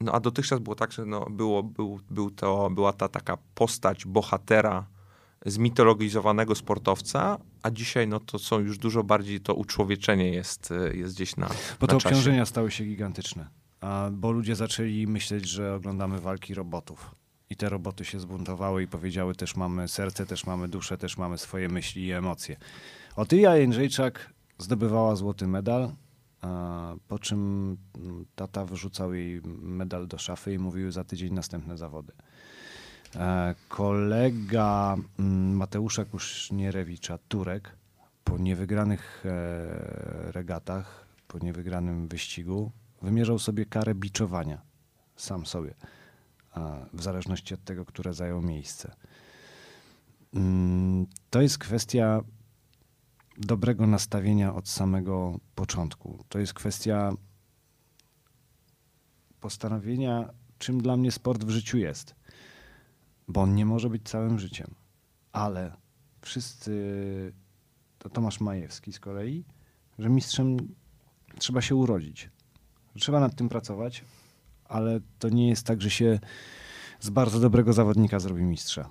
[0.00, 4.04] No a dotychczas było tak, że no, było, był, był to, była ta taka postać
[4.06, 4.86] bohatera
[5.44, 11.36] zmitologizowanego sportowca, a dzisiaj no to są już dużo bardziej to uczłowieczenie jest, jest gdzieś
[11.36, 12.08] na, Bo na te czasie.
[12.08, 13.48] obciążenia stały się gigantyczne.
[13.80, 17.14] A, bo ludzie zaczęli myśleć, że oglądamy walki robotów.
[17.50, 21.38] I te roboty się zbuntowały i powiedziały, też mamy serce, też mamy duszę, też mamy
[21.38, 22.56] swoje myśli i emocje.
[23.16, 25.92] Otylia Jędrzejczak zdobywała złoty medal,
[27.08, 32.12] po czym mm, tata wyrzucał jej medal do szafy i mówił za tydzień następne zawody.
[33.16, 37.76] E, Kolega mm, Mateusza Kusznierewicza, Turek,
[38.24, 42.70] po niewygranych e, regatach, po niewygranym wyścigu,
[43.02, 44.60] wymierzał sobie karę biczowania.
[45.16, 45.74] sam sobie,
[46.92, 48.96] w zależności od tego, które zajął miejsce.
[50.34, 52.20] Mm, to jest kwestia
[53.38, 56.24] dobrego nastawienia od samego początku.
[56.28, 57.12] To jest kwestia
[59.40, 62.14] postanowienia, czym dla mnie sport w życiu jest.
[63.28, 64.74] Bo on nie może być całym życiem.
[65.32, 65.76] Ale
[66.20, 67.32] wszyscy,
[67.98, 69.44] to Tomasz Majewski z kolei,
[69.98, 70.56] że mistrzem
[71.38, 72.30] trzeba się urodzić.
[72.98, 74.04] Trzeba nad tym pracować,
[74.64, 76.20] ale to nie jest tak, że się
[77.00, 78.90] z bardzo dobrego zawodnika zrobi mistrza.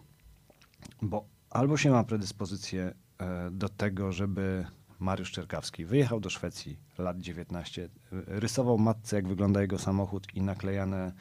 [1.01, 4.65] Bo albo się ma predyspozycję e, do tego, żeby
[4.99, 10.97] Mariusz Czerkawski wyjechał do Szwecji lat 19, rysował matce, jak wygląda jego samochód i naklejane
[11.05, 11.13] e,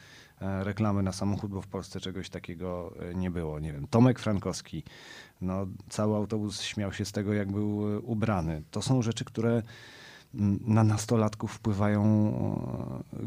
[0.43, 3.61] reklamy na samochód, bo w Polsce czegoś takiego e, nie było.
[3.61, 4.83] Nie wiem, Tomek Frankowski,
[5.41, 7.79] no, cały autobus śmiał się z tego, jak był
[8.11, 8.63] ubrany.
[8.71, 9.63] To są rzeczy, które
[10.67, 12.33] na nastolatków wpływają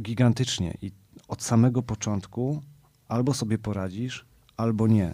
[0.01, 0.91] gigantycznie i
[1.27, 2.61] od samego początku
[3.07, 4.25] albo sobie poradzisz,
[4.57, 5.13] albo nie.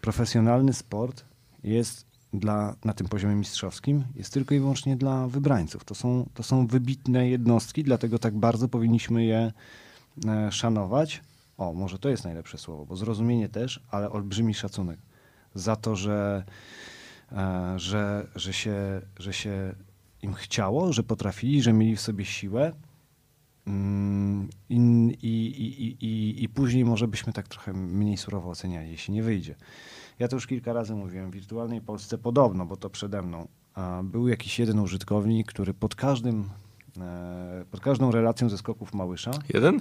[0.00, 1.24] Profesjonalny sport
[1.64, 5.84] jest dla, na tym poziomie mistrzowskim jest tylko i wyłącznie dla wybrańców.
[5.84, 9.52] To są, to są wybitne jednostki, dlatego tak bardzo powinniśmy je e,
[10.50, 11.22] szanować.
[11.56, 14.98] O, może to jest najlepsze słowo, bo zrozumienie też, ale olbrzymi szacunek
[15.54, 16.44] za to, że,
[17.32, 19.74] e, że, że, się, że się
[20.22, 22.72] im chciało, że potrafili, że mieli w sobie siłę.
[23.66, 24.76] Mm, I,
[25.22, 29.54] i, i, i, I później może byśmy tak trochę mniej surowo oceniali, jeśli nie wyjdzie.
[30.18, 33.48] Ja to już kilka razy mówiłem, w wirtualnej Polsce podobno, bo to przede mną,
[34.04, 36.50] był jakiś jeden użytkownik, który pod każdym,
[37.00, 39.30] e, pod każdą relacją ze skoków Małysza...
[39.54, 39.80] Jeden?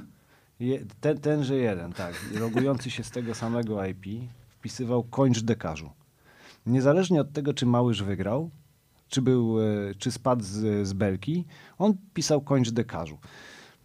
[0.64, 2.26] Je, ten, tenże jeden, tak.
[2.40, 4.06] Logujący się z tego samego IP
[4.50, 5.92] wpisywał kończ dekarzu.
[6.66, 8.50] Niezależnie od tego, czy Małysz wygrał,
[9.10, 11.46] czy, był, e, czy spadł z, z belki,
[11.78, 13.18] on pisał kończ dekarzu.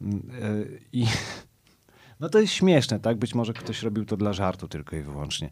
[0.01, 1.07] Mm, e, I
[2.21, 3.17] no to jest śmieszne, tak?
[3.17, 5.51] Być może ktoś robił to dla żartu tylko i wyłącznie.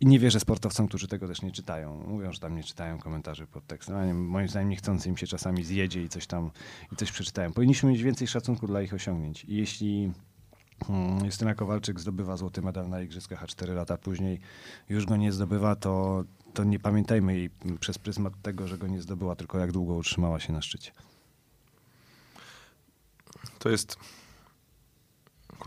[0.00, 2.04] I nie wierzę sportowcom, którzy tego też nie czytają.
[2.06, 3.96] Mówią, że tam nie czytają komentarzy pod tekstem.
[3.96, 6.50] A nie, moim zdaniem niechcący im się czasami zjedzie i coś tam
[6.92, 7.52] i coś przeczytają.
[7.52, 9.44] Powinniśmy mieć więcej szacunku dla ich osiągnięć.
[9.44, 10.12] I jeśli
[10.86, 14.40] hmm, Justyna Kowalczyk zdobywa złoty medal na Igrzyskach, a cztery lata później
[14.88, 19.02] już go nie zdobywa, to, to nie pamiętajmy jej przez pryzmat tego, że go nie
[19.02, 20.92] zdobyła, tylko jak długo utrzymała się na szczycie.
[23.58, 23.98] To jest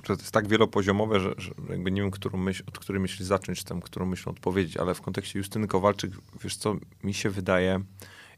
[0.02, 3.26] kurczę, to jest tak wielopoziomowe, że, że jakby nie wiem, którą myśl, od której myśli
[3.26, 6.12] zacząć, tam, którą myślą odpowiedzieć, ale w kontekście Justyny Kowalczyk,
[6.44, 7.84] wiesz co, mi się wydaje,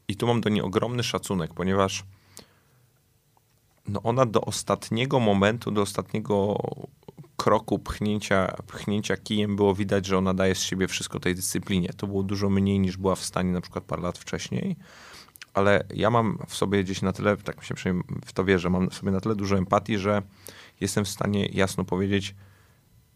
[0.08, 2.04] i tu mam do niej ogromny szacunek, ponieważ
[3.88, 6.56] no ona do ostatniego momentu, do ostatniego
[7.36, 11.88] kroku pchnięcia, pchnięcia kijem było widać, że ona daje z siebie wszystko tej dyscyplinie.
[11.96, 14.76] To było dużo mniej niż była w stanie na przykład parę lat wcześniej,
[15.54, 18.70] ale ja mam w sobie gdzieś na tyle, tak mi się przynajmniej w to wierzę,
[18.70, 20.22] mam w sobie na tyle dużo empatii, że
[20.80, 22.34] jestem w stanie jasno powiedzieć,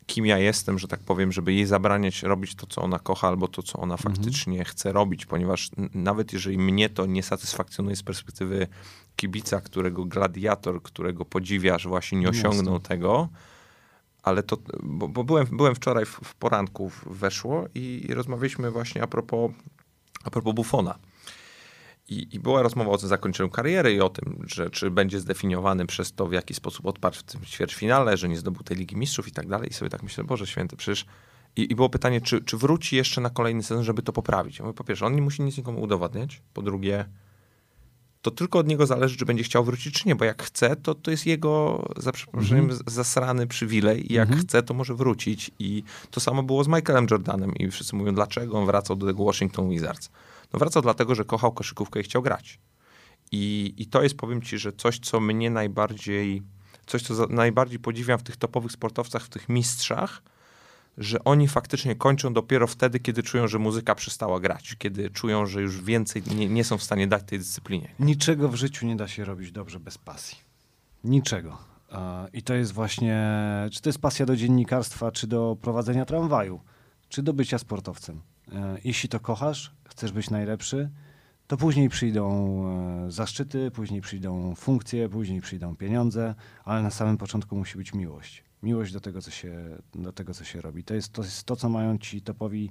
[0.06, 3.48] kim ja jestem, że tak powiem, żeby jej zabraniać robić to, co ona kocha, albo
[3.48, 4.14] to, co ona mhm.
[4.14, 8.66] faktycznie chce robić, ponieważ nawet jeżeli mnie to nie satysfakcjonuje z perspektywy
[9.16, 12.88] kibica, którego gladiator, którego podziwiasz, właśnie nie osiągnął Jasne.
[12.88, 13.28] tego,
[14.22, 19.02] ale to, bo, bo, byłem, byłem wczoraj w, w poranku, weszło i, i rozmawialiśmy właśnie
[19.02, 19.50] a propos,
[20.24, 20.98] a propos Buffona.
[22.08, 26.12] I, I, była rozmowa o zakończeniu kariery i o tym, że czy będzie zdefiniowany przez
[26.12, 29.32] to, w jaki sposób odparł w tym ćwierćfinale, że nie zdobył tej Ligi Mistrzów i
[29.32, 29.70] tak dalej.
[29.70, 31.06] I sobie tak myślę, Boże Święty, przecież...
[31.56, 34.58] I, i było pytanie, czy, czy wróci jeszcze na kolejny sezon, żeby to poprawić.
[34.58, 36.42] Ja mówię, po pierwsze, on nie musi nic nikomu udowadniać.
[36.54, 37.04] Po drugie,
[38.22, 40.94] to tylko od niego zależy, czy będzie chciał wrócić, czy nie, bo jak chce, to,
[40.94, 42.90] to jest jego, za przeproszeniem, mm -hmm.
[42.90, 44.42] zasrany przywilej i jak mm -hmm.
[44.42, 45.50] chce, to może wrócić.
[45.58, 49.24] I to samo było z Michaelem Jordanem i wszyscy mówią, dlaczego on wracał do tego
[49.24, 50.10] Washington Wizards.
[50.52, 52.58] No wracał dlatego, że kochał koszykówkę i chciał grać.
[53.32, 56.42] I, I to jest, powiem ci, że coś, co mnie najbardziej,
[56.86, 60.22] coś, co za, najbardziej podziwiam w tych topowych sportowcach, w tych mistrzach,
[60.98, 65.62] że oni faktycznie kończą dopiero wtedy, kiedy czują, że muzyka przestała grać, kiedy czują, że
[65.62, 67.94] już więcej nie, nie są w stanie dać tej dyscyplinie.
[68.00, 70.38] Niczego w życiu nie da się robić dobrze bez pasji.
[71.04, 71.58] Niczego.
[72.32, 73.26] I to jest właśnie,
[73.72, 76.60] czy to jest pasja do dziennikarstwa, czy do prowadzenia tramwaju,
[77.08, 78.20] czy do bycia sportowcem.
[78.52, 80.90] E, jeśli to kochasz, chcesz być najlepszy,
[81.46, 82.26] to później przyjdą
[83.06, 86.34] e, zaszczyty, później przyjdą funkcje, później przyjdą pieniądze,
[86.64, 88.44] ale na samym początku musi być miłość.
[88.62, 90.84] Miłość do tego, co się, do tego, co się robi.
[90.84, 92.70] To jest, to jest to, co mają ci topowi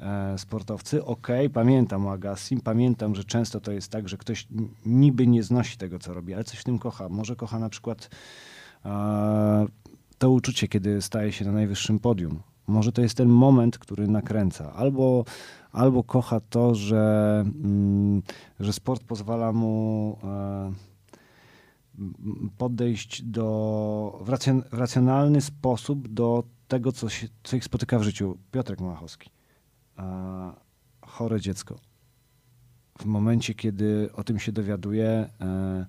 [0.00, 1.04] e, sportowcy.
[1.04, 4.48] Okej, okay, pamiętam o Agassim, pamiętam, że często to jest tak, że ktoś
[4.86, 7.08] niby nie znosi tego, co robi, ale coś w tym kocha.
[7.08, 8.10] Może kocha na przykład
[8.84, 9.66] e,
[10.18, 12.42] to uczucie, kiedy staje się na najwyższym podium.
[12.66, 14.72] Może to jest ten moment, który nakręca.
[14.72, 15.24] Albo
[15.76, 18.22] albo kocha to, że, mm,
[18.60, 20.72] że sport pozwala mu e,
[22.58, 28.02] podejść do, w, racjon, w racjonalny sposób do tego, co, się, co ich spotyka w
[28.02, 28.38] życiu.
[28.50, 29.30] Piotrek Małachowski,
[29.96, 30.52] a,
[31.06, 31.78] chore dziecko.
[32.98, 35.86] W momencie, kiedy o tym się dowiaduje, e,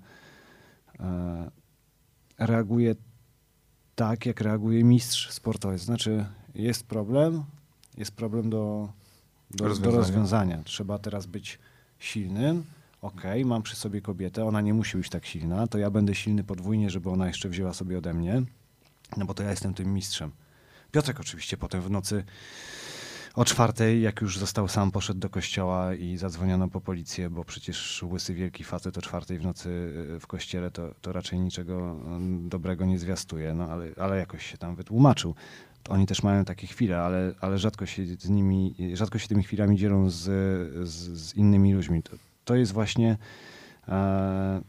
[0.99, 1.51] e,
[2.39, 2.95] reaguje
[3.95, 5.77] tak, jak reaguje mistrz sportowy.
[5.77, 6.25] Znaczy,
[6.57, 7.43] jest problem,
[7.97, 8.89] jest problem do,
[9.51, 9.91] do, Rozwiązania.
[9.91, 10.63] do rozwiązania.
[10.63, 11.59] Trzeba teraz być
[11.99, 12.63] silnym.
[13.01, 16.43] Okej, mam przy sobie kobietę, ona nie musi być tak silna, to ja będę silny
[16.43, 18.41] podwójnie, żeby ona jeszcze wzięła sobie ode mnie,
[19.17, 20.31] no bo to ja jestem tym mistrzem.
[20.91, 22.23] Piotrek oczywiście potem w nocy
[23.37, 28.03] o czwartej, jak już został sam, poszedł do kościoła i zadzwoniono po policję, bo przecież
[28.03, 29.69] łysy wielki facet o czwartej w nocy
[30.15, 34.45] y, w kościele to, to raczej niczego mm, dobrego nie zwiastuje, no ale, ale jakoś
[34.45, 35.35] się tam wytłumaczył.
[35.89, 39.77] Oni też mają takie chwile, ale, ale rzadko się z nimi, rzadko się tymi chwilami
[39.77, 40.23] dzielą z,
[40.89, 42.03] z, z innymi ludźmi.
[42.03, 42.11] To,
[42.45, 43.17] to jest właśnie
[43.87, 44.61] e,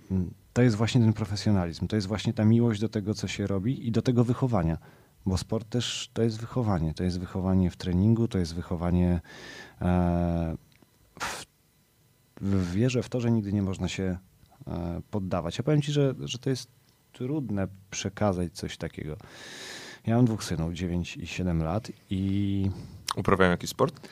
[0.59, 3.89] to jest właśnie ten profesjonalizm, to jest właśnie ta miłość do tego, co się robi
[3.89, 4.79] i do tego wychowania.
[5.27, 6.95] Bo sport też to jest wychowanie.
[6.95, 9.21] To jest wychowanie w treningu, to jest wychowanie
[9.81, 10.57] e,
[11.21, 11.47] w,
[12.41, 14.19] w wierze w to, że nigdy nie można się
[14.67, 15.59] e, poddawać.
[15.59, 16.71] Ja powiem ci, że, że to jest
[17.13, 19.17] trudne przekazać coś takiego.
[20.09, 22.71] Ja mam dwóch synów, 9 i 7 lat i
[23.17, 24.09] Uprawiają jakiś sport?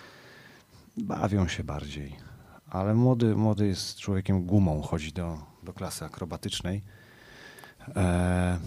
[0.97, 2.17] bawią się bardziej.
[2.71, 6.83] Ale młody, młody jest człowiekiem gumą, chodzi do, do klasy akrobatycznej.
[7.97, 8.59] E,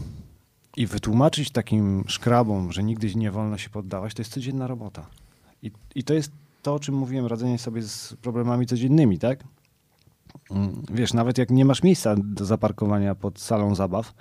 [0.77, 5.05] I wytłumaczyć takim szkrabom, że nigdy nie wolno się poddawać, to jest codzienna robota.
[5.63, 6.31] I, I to jest
[6.63, 9.43] to, o czym mówiłem, radzenie sobie z problemami codziennymi, tak?
[10.51, 14.13] Mm, Wiesz, nawet jak nie masz miejsca do zaparkowania pod salą zabaw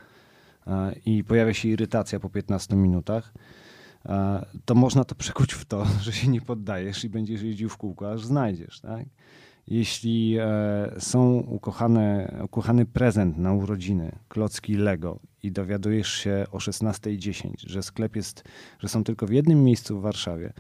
[1.07, 3.35] i pojawia się irytacja po 15 minutach,
[4.07, 7.77] e, to można to przekuć w to, że się nie poddajesz i będziesz jeździł w
[7.77, 9.07] kółko, aż znajdziesz, tak?
[9.67, 10.47] Jeśli e,
[10.99, 18.17] są ukochane, ukochany prezent na urodziny, klocki Lego i dowiadujesz się o 16.10, że sklep
[18.17, 18.45] jest,
[18.79, 20.53] że są tylko w jednym miejscu w Warszawie,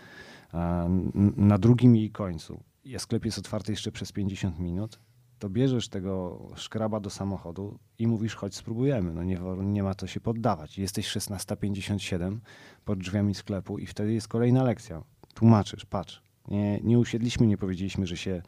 [1.36, 2.60] na drugim jej końcu,
[2.96, 4.98] a sklep jest otwarty jeszcze przez 50 minut,
[5.38, 9.12] to bierzesz tego szkraba do samochodu i mówisz, chodź spróbujemy.
[9.12, 10.78] No nie, nie ma to się poddawać.
[10.78, 12.38] Jesteś 16.57
[12.84, 15.02] pod drzwiami sklepu i wtedy jest kolejna lekcja.
[15.34, 16.22] Tłumaczysz, patrz.
[16.48, 18.42] Nie, nie usiedliśmy, nie powiedzieliśmy, że się,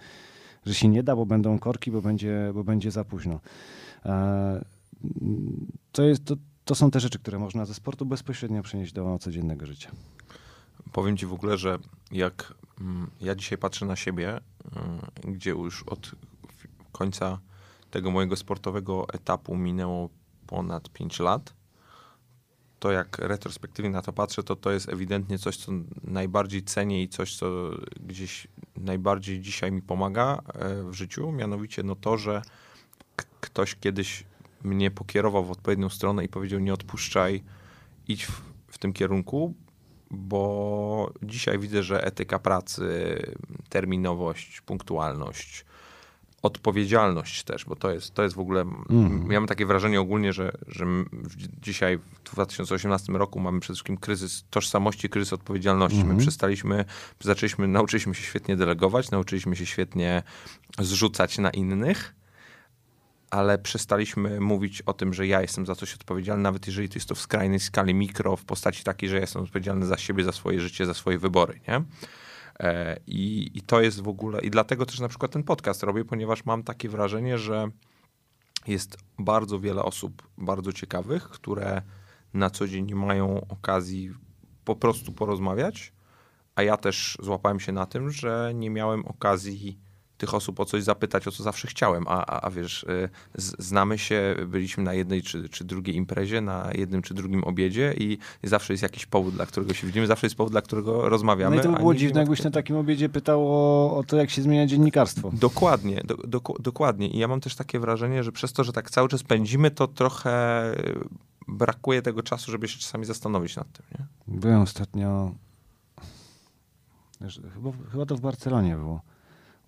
[0.66, 3.40] że się nie da, bo będą korki, bo będzie, bo będzie za późno.
[4.05, 4.64] E,
[5.92, 9.66] to, jest, to, to są te rzeczy, które można ze sportu bezpośrednio przenieść do codziennego
[9.66, 9.90] życia.
[10.92, 11.79] Powiem ci w ogóle, że
[12.12, 16.14] jak mm, ja dzisiaj patrzę na siebie, mm, gdzie już od
[17.00, 17.38] końca
[17.90, 20.08] tego mojego sportowego etapu minęło
[20.46, 21.54] ponad 5 lat,
[22.80, 25.72] to jak retrospektywnie na to patrzę, to to jest ewidentnie coś, co
[26.04, 27.70] najbardziej cenię i coś, co
[28.06, 32.42] gdzieś najbardziej dzisiaj mi pomaga e, w życiu, mianowicie no to, że
[33.40, 34.24] ktoś kiedyś
[34.62, 37.42] mnie pokierował w odpowiednią stronę i powiedział nie odpuszczaj,
[38.08, 39.54] idź w, w tym kierunku,
[40.10, 43.16] bo dzisiaj widzę, że etyka pracy,
[43.68, 45.64] terminowość, punktualność,
[46.42, 48.61] odpowiedzialność też, bo to jest, to jest w ogóle.
[48.61, 49.33] Mhm.
[49.33, 50.87] Ja mam takie wrażenie ogólnie, że, że
[51.61, 55.98] dzisiaj w 2018 roku mamy przede wszystkim kryzys tożsamości, kryzys odpowiedzialności.
[55.98, 56.16] Mhm.
[56.16, 56.85] My przestaliśmy,
[57.20, 60.22] zaczęliśmy, nauczyliśmy się świetnie delegować, nauczyliśmy się świetnie
[60.79, 62.14] zrzucać na innych.
[63.31, 67.09] Ale przestaliśmy mówić o tym, że ja jestem za coś odpowiedzialny, nawet jeżeli to jest
[67.09, 70.33] to w skrajnej skali mikro, w postaci takiej, że ja jestem odpowiedzialny za siebie, za
[70.33, 71.83] swoje życie, za swoje wybory, nie?
[72.61, 76.05] E, I, I to jest w ogóle, i dlatego też na przykład ten podcast robię,
[76.05, 77.70] ponieważ mam takie wrażenie, że
[78.66, 81.83] jest bardzo wiele osób bardzo ciekawych, które
[82.35, 84.11] na co dzień nie mają okazji
[84.64, 85.92] po prostu porozmawiać,
[86.55, 89.79] a ja też złapałem się na tym, że nie miałem okazji
[90.20, 93.54] tych osób o coś zapytać, o co zawsze chciałem, a, a, a wiesz, y, z,
[93.59, 98.18] znamy się, byliśmy na jednej czy, czy drugiej imprezie, na jednym czy drugim obiedzie i,
[98.42, 101.56] zawsze jest jakiś powód, dla którego się widzimy, zawsze jest powód, dla którego rozmawiamy.
[101.56, 104.30] No i to by było dziwne, jakbyś na takim obiedzie pytał o, o to, jak
[104.30, 105.30] się zmienia dziennikarstwo.
[105.33, 107.09] Dokładnie, do, doku- dokładnie.
[107.09, 109.88] I ja mam też takie wrażenie, że przez to, że tak cały czas pędzimy, to
[109.88, 111.09] trochę y,
[111.48, 114.38] brakuje tego czasu, żeby się czasami zastanowić nad tym, nie?
[114.38, 115.35] Byłem ostatnio,
[117.54, 119.00] chyba, chyba to w Barcelonie było.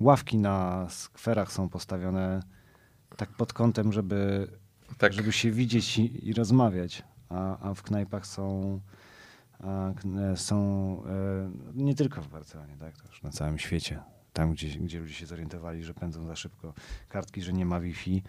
[0.03, 2.43] Ławki na skwerach są postawione
[3.17, 4.49] tak pod kątem, żeby,
[4.99, 5.13] Tak.
[5.13, 8.81] żeby się widzieć i, i rozmawiać, a, a w knajpach są,
[9.61, 9.93] a,
[10.33, 10.57] e, są
[11.07, 14.01] e, nie tylko w Barcelonie, tak, to już na całym świecie.
[14.33, 16.75] Tam, gdzie, gdzie ludzie się zorientowali, że pędzą za szybko
[17.09, 18.23] kartki, że nie ma Wi-Fi,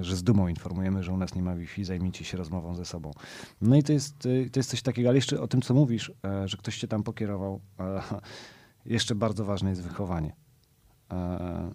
[0.00, 3.10] że z dumą informujemy, że u nas nie ma Wi-Fi, zajmijcie się rozmową ze sobą.
[3.60, 6.12] No i to jest, y, to jest coś takiego, ale jeszcze o tym, co mówisz,
[6.24, 8.02] e, że ktoś cię tam pokierował, e,
[8.86, 10.32] jeszcze bardzo ważne jest wychowanie.
[11.10, 11.70] E,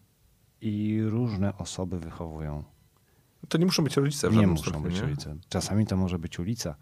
[0.62, 2.63] I różne osoby wychowują.
[3.50, 5.02] To nie muszą być rodzice w Nie muszą stopniu, być nie?
[5.02, 5.36] rodzice.
[5.50, 6.76] Czasami to może być ulica,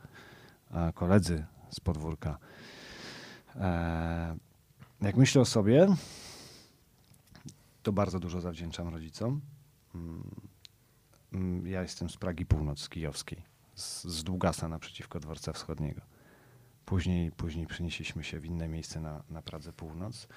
[0.72, 2.38] a koledzy z podwórka.
[3.56, 4.36] E,
[5.02, 5.88] jak myślę o sobie,
[7.84, 9.42] to bardzo dużo zawdzięczam rodzicom.
[9.96, 10.24] Mm,
[11.34, 13.44] mm, Ja jestem z Pragi Północ, kijowskiej,
[13.76, 16.02] z, z Długasa naprzeciwko Dworca Wschodniego.
[16.86, 20.28] Później, później przenieśliśmy się w inne miejsce na, na Pradze Północ.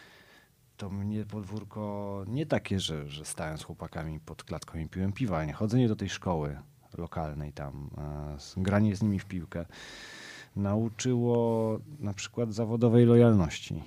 [0.77, 5.45] To mnie podwórko nie takie, że, że stałem z chłopakami pod klatką i piłem piwa,
[5.45, 6.59] nie chodzenie do tej szkoły
[6.99, 9.67] lokalnej tam, e, granie z nimi w piłkę
[10.57, 13.83] nauczyło na przykład zawodowej lojalności.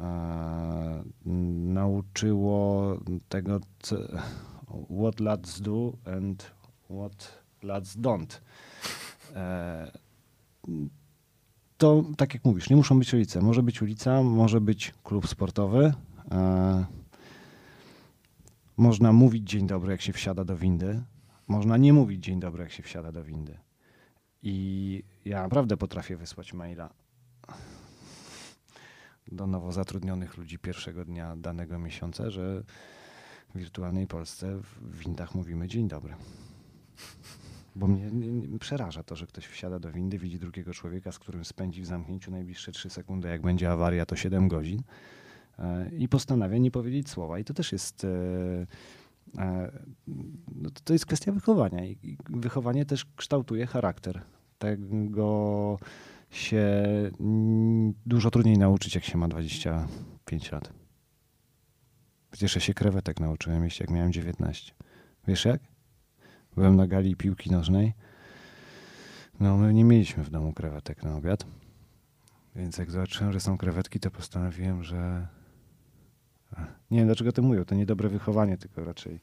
[0.00, 1.04] E,
[1.64, 2.96] nauczyło
[3.28, 3.96] tego, co,
[5.00, 6.50] what lads do and
[6.84, 8.40] what lads don't.
[9.34, 9.92] E,
[11.78, 13.40] to tak jak mówisz, nie muszą być rodzice.
[13.40, 15.92] Może być ulica, może być klub sportowy.
[16.30, 16.84] E,
[18.76, 21.02] można mówić dzień dobry, jak się wsiada do windy.
[21.48, 23.58] Można nie mówić dzień dobry, jak się wsiada do windy.
[24.42, 26.90] I ja naprawdę potrafię wysłać maila
[29.32, 32.62] do nowo zatrudnionych ludzi pierwszego dnia danego miesiąca, że
[33.54, 36.14] w wirtualnej Polsce w windach mówimy dzień dobry.
[37.76, 41.18] Bo mnie nie, nie, przeraża to, że ktoś wsiada do windy, widzi drugiego człowieka, z
[41.18, 44.82] którym spędzi w zamknięciu najbliższe 3 sekundy, jak będzie awaria, to 7 godzin
[45.98, 47.38] i postanawia nie powiedzieć słowa.
[47.38, 48.04] I to też jest.
[48.04, 48.08] E,
[49.38, 49.72] e,
[50.54, 51.84] no to, jest kwestia wychowania.
[51.84, 54.22] I wychowanie też kształtuje charakter.
[54.58, 55.78] Tego
[56.30, 56.64] się
[58.06, 60.72] dużo trudniej nauczyć, jak się ma 25 lat.
[62.30, 64.72] Przecież ja się krewetek nauczyłem jak miałem 19.
[65.28, 65.60] Wiesz jak?
[66.54, 67.92] Byłem na gali piłki nożnej.
[69.40, 71.46] No, my nie mieliśmy w domu krewetek na obiad.
[72.56, 75.28] Więc jak zobaczyłem, że są krewetki, to postanowiłem, że.
[76.90, 77.64] Nie wiem, dlaczego to mówią.
[77.64, 79.20] To niedobre wychowanie, tylko raczej,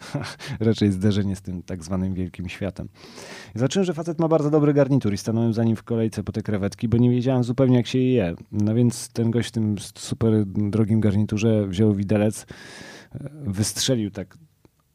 [0.60, 2.88] raczej zderzenie z tym tak zwanym wielkim światem.
[3.54, 6.32] I zobaczyłem, że facet ma bardzo dobry garnitur i stanąłem za nim w kolejce po
[6.32, 8.34] te krewetki, bo nie wiedziałem zupełnie, jak się je je.
[8.52, 12.46] No więc ten gość w tym super drogim garniturze wziął widelec,
[13.14, 14.38] e, wystrzelił tak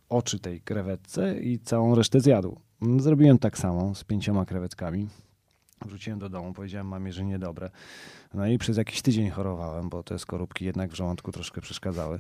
[0.09, 2.57] oczy tej krewetce i całą resztę zjadł.
[2.97, 5.07] Zrobiłem tak samo z pięcioma krewetkami.
[5.86, 7.69] Wróciłem do domu, powiedziałem mamie, że niedobre.
[8.34, 12.19] No i przez jakiś tydzień chorowałem, bo te skorupki jednak w żołądku troszkę przeszkadzały.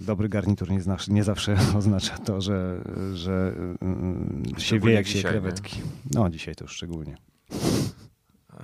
[0.00, 5.12] Dobry garnitur nie, znasz, nie zawsze oznacza to, że, że mm, się wie, jak się
[5.14, 5.40] dzisiaj, nie?
[5.40, 5.80] krewetki.
[6.14, 7.16] No, dzisiaj to już szczególnie.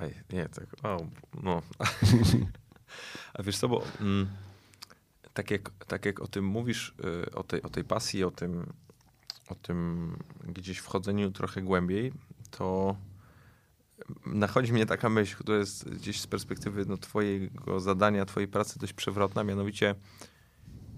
[0.00, 1.06] Aj, nie, tak, o,
[1.42, 1.62] no.
[3.34, 4.26] A wiesz co, bo mm,
[5.34, 6.94] tak, jak, tak jak o tym mówisz,
[7.26, 8.72] y, o tej, o tej pasji, o tym,
[9.48, 10.16] o tym
[10.48, 12.12] gdzieś wchodzeniu trochę głębiej,
[12.50, 12.96] to
[14.26, 18.92] nachodzi mnie taka myśl, która jest gdzieś z perspektywy no, twojego zadania, twojej pracy dość
[18.92, 19.94] przewrotna, mianowicie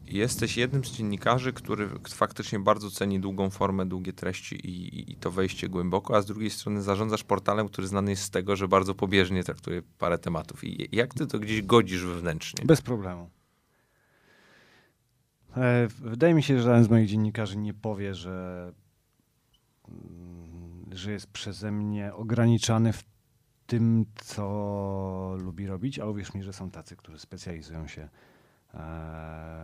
[0.07, 5.17] jesteś jednym z dziennikarzy, który faktycznie bardzo ceni długą formę, długie treści i, i, i
[5.17, 8.69] to wejście głęboko, a z drugiej strony zarządzasz portalem, który znany jest z tego, że
[8.69, 10.65] bardzo pobieżnie traktuje parę tematów.
[10.65, 12.65] I jak ty to gdzieś godzisz wewnętrznie?
[12.65, 13.31] Bez problemu.
[15.57, 18.73] E, Wydaje mi się, że żaden z moich dziennikarzy nie powie, że,
[19.89, 20.46] mm,
[20.97, 23.05] że jest przeze mnie ograniczany w
[23.67, 28.09] tym, co lubi robić, a uwierz mi, że są tacy, którzy specjalizują się e,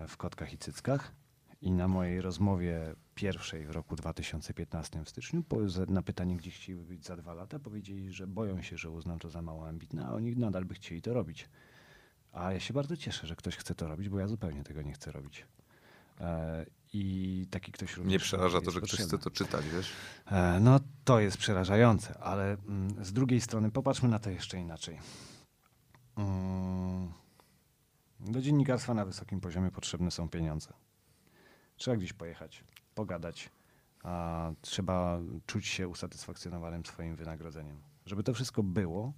[0.09, 1.13] w kotkach i cyckach.
[1.61, 5.43] I na mojej rozmowie pierwszej w roku 2015 w styczniu,
[5.89, 9.31] na pytanie, gdzie chcieliby być za dwa lata, powiedzieli, że boją się, że uznam to
[9.31, 11.49] za mało ambitne, a oni nadal by chcieli to robić.
[12.33, 14.93] A ja się bardzo cieszę, że ktoś chce to robić, bo ja zupełnie tego nie
[14.93, 15.47] chcę robić.
[16.93, 18.07] I taki ktoś również.
[18.11, 19.07] Mnie przeraża to, że ktoś potrzebny.
[19.07, 19.93] chce to czytać, wiesz?
[20.27, 24.99] E, No to jest przerażające, ale mm, z drugiej strony popatrzmy na to jeszcze inaczej.
[26.17, 27.13] Mm,
[28.21, 30.73] Do dziennikarstwa na wysokim poziomie potrzebne są pieniądze.
[31.77, 33.51] Trzeba gdzieś pojechać, pogadać,
[34.03, 37.81] a trzeba czuć się usatysfakcjonowanym swoim wynagrodzeniem.
[38.07, 39.13] Żeby to wszystko było,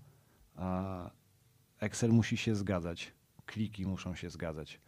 [1.80, 3.12] Excel musi się zgadzać,
[3.46, 4.80] kliki muszą się zgadzać.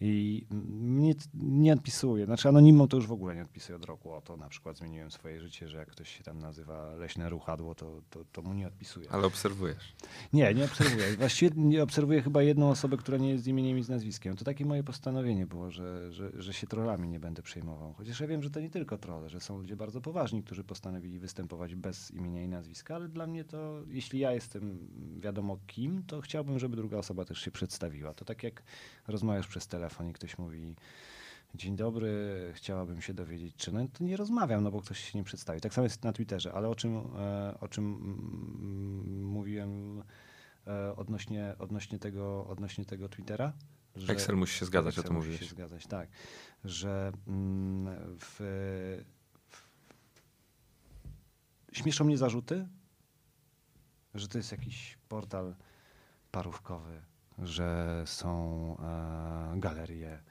[0.00, 4.12] I mnie t- nie odpisuje, znaczy anonimą to już w ogóle nie odpisuję od roku.
[4.12, 7.74] O to na przykład zmieniłem swoje życie, że jak ktoś się tam nazywa Leśne Ruchadło,
[7.74, 9.10] to, to, to mu nie odpisuję.
[9.10, 9.94] Ale obserwujesz.
[10.32, 11.16] Nie, nie obserwuję.
[11.16, 14.36] Właściwie nie obserwuję chyba jedną osobę, która nie jest z imieniem i z nazwiskiem.
[14.36, 17.92] To takie moje postanowienie było, że, że, że się trollami nie będę przejmował.
[17.92, 21.18] Chociaż ja wiem, że to nie tylko trolle, że są ludzie bardzo poważni, którzy postanowili
[21.18, 24.78] występować bez imienia i nazwiska, ale dla mnie to, jeśli ja jestem
[25.20, 28.14] wiadomo kim, to chciałbym, żeby druga osoba też się przedstawiła.
[28.14, 28.62] To tak jak
[29.08, 30.76] rozmawiasz przez telefon i ktoś mówi
[31.54, 35.24] Dzień dobry, chciałabym się dowiedzieć, czy no to nie rozmawiam, no bo ktoś się nie
[35.24, 35.60] przedstawi.
[35.60, 40.02] Tak samo jest na Twitterze, ale o czym, e, o czym mm, mówiłem
[40.66, 43.52] e, odnośnie, odnośnie, tego, odnośnie tego Twittera?
[43.96, 45.48] Że Excel musi się zgadzać, o Excel tym musi mówiłeś.
[45.48, 46.08] się zgadzać, tak.
[46.64, 48.36] Że mm, w,
[49.50, 49.68] w,
[51.72, 52.68] Śmieszą mnie zarzuty,
[54.14, 55.54] że to jest jakiś portal
[56.30, 57.02] parówkowy,
[57.42, 60.22] że są e, galerie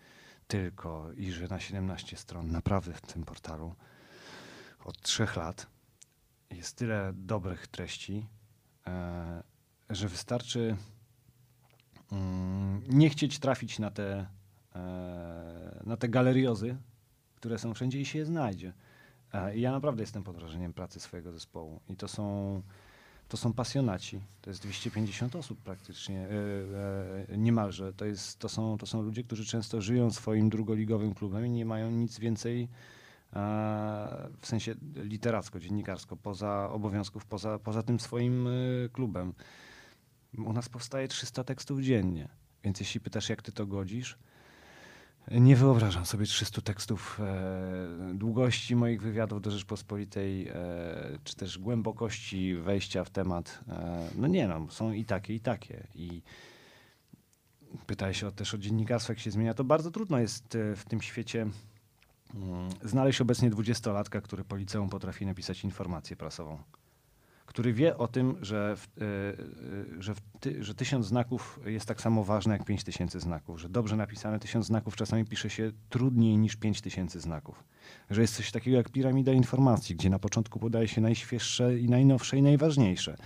[0.47, 3.75] tylko i że na 17 stron naprawdę w tym portalu
[4.85, 5.67] od trzech lat
[6.51, 8.27] jest tyle dobrych treści,
[8.87, 9.43] e,
[9.89, 10.77] że wystarczy
[12.11, 14.27] mm, nie chcieć trafić na te,
[14.75, 16.77] e, na te galeriozy,
[17.35, 18.73] które są wszędzie i się je znajdzie.
[19.53, 21.81] Ja naprawdę jestem pod wrażeniem pracy swojego zespołu.
[21.89, 22.61] I to są,
[23.27, 24.21] to są pasjonaci.
[24.41, 27.93] To jest 250 osób praktycznie, e, e, niemalże.
[27.93, 31.65] To, jest, to, są, to są ludzie, którzy często żyją swoim drugoligowym klubem i nie
[31.65, 32.69] mają nic więcej
[34.39, 38.51] w sensie literacko, dziennikarsko, poza obowiązków, poza, poza tym swoim e,
[38.89, 39.33] klubem.
[40.37, 42.29] U nas powstaje 300 tekstów dziennie.
[42.63, 44.17] Więc jeśli pytasz, jak ty to godzisz,
[45.31, 50.53] nie wyobrażam sobie 300 tekstów e, długości moich wywiadów do Rzeczpospolitej, e,
[51.23, 53.59] czy też głębokości wejścia w temat.
[53.69, 55.87] E, no nie no, są i takie, i takie.
[55.95, 56.21] I
[57.87, 59.53] pytałeś o, też o dziennikarstwo, jak się zmienia.
[59.53, 61.41] To bardzo trudno jest e, w tym świecie
[62.35, 66.57] mm, znaleźć obecnie dwudziestolatka, który po liceum potrafi napisać informację prasową.
[67.57, 71.85] Który wie o tym, że, w, e, e, że, w ty, że tysiąc znaków jest
[71.85, 73.61] tak samo ważne jak pięć tysięcy znaków.
[73.61, 77.63] Że dobrze napisane tysiąc znaków czasami pisze się trudniej niż pięć tysięcy znaków.
[78.09, 82.37] Że jest coś takiego jak piramida informacji, gdzie na początku podaje się najświeższe i najnowsze
[82.37, 83.17] i najważniejsze.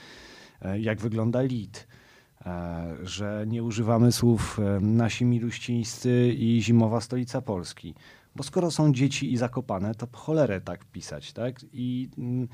[0.61, 1.87] E, Jak wygląda lead,
[3.03, 7.95] że nie używamy słów nasi miluścińscy i zimowa stolica Polski.
[8.35, 11.55] Bo skoro są dzieci i zakopane, to cholerę tak pisać, tak?
[11.73, 12.47] I mm,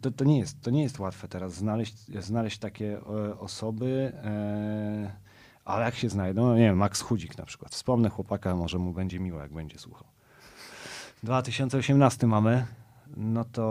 [0.00, 5.16] to, to, nie, jest, to nie jest łatwe teraz znaleźć, znaleźć takie e, osoby, e,
[5.64, 7.72] ale jak się znajdą, no nie wiem, Max Chudzik na przykład.
[7.72, 10.06] Wspomnę chłopaka, może mu będzie miło, jak będzie słuchał.
[11.22, 12.66] 2018 mamy,
[13.16, 13.62] no to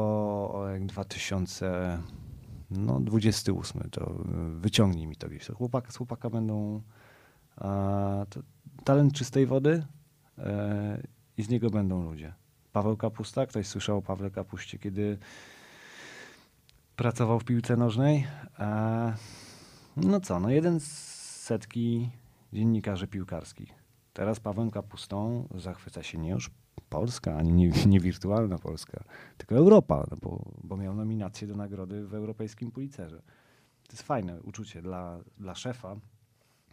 [0.53, 1.99] o, jak 2000,
[2.71, 5.47] no 28, to y, wyciągnij mi to gdzieś.
[5.47, 6.81] Chłopaka, z chłopaka będą
[7.57, 8.25] a,
[8.83, 9.83] talent czystej wody
[10.37, 11.03] e,
[11.37, 12.33] i z niego będą ludzie.
[12.73, 15.17] Paweł Kapusta, ktoś słyszał o Pawle Kapuście, kiedy
[16.99, 18.27] pracował w piłce nożnej.
[18.59, 19.13] E,
[19.97, 20.87] no co, no jeden z
[21.41, 22.09] setki
[22.53, 23.73] dziennikarzy piłkarskich.
[24.13, 26.51] Teraz Pawłem Kapustą zachwyca się nie już
[26.89, 29.03] Polska, ani nie, nie wirtualna Polska,
[29.37, 33.21] tylko Europa, no bo, bo miał nominację do nagrody w europejskim Pulicerze.
[33.87, 35.95] To jest fajne uczucie dla, dla szefa,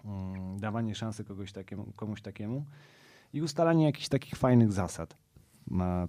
[0.05, 2.65] mm, dawanie szansy kogoś takiemu, komuś takiemu
[3.33, 5.17] i ustalanie jakichś takich fajnych zasad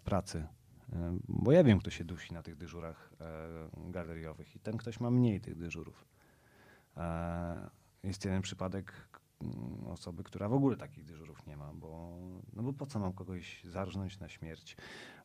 [0.04, 0.48] pracy.
[0.94, 5.00] E, Bo ja wiem, kto się dusi na tych dyżurach e, galeriowych i ten ktoś
[5.00, 6.06] ma mniej tych dyżurów.
[6.98, 7.70] E,
[8.04, 8.94] Jest jeden przypadek
[9.42, 12.18] mm, osoby, która w ogóle takich dyżurów nie ma, bo,
[12.54, 14.78] no bo po co mam kogoś zarżnąć na śmierć?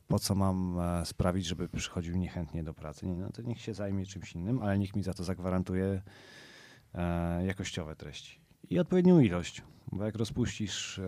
[0.08, 3.06] Po co mam sprawić, żeby przychodził niechętnie do pracy?
[3.06, 6.02] No to niech się zajmie czymś innym, ale niech mi za to zagwarantuje
[7.46, 8.40] jakościowe treści.
[8.70, 11.00] I odpowiednią ilość, bo jak rozpuścisz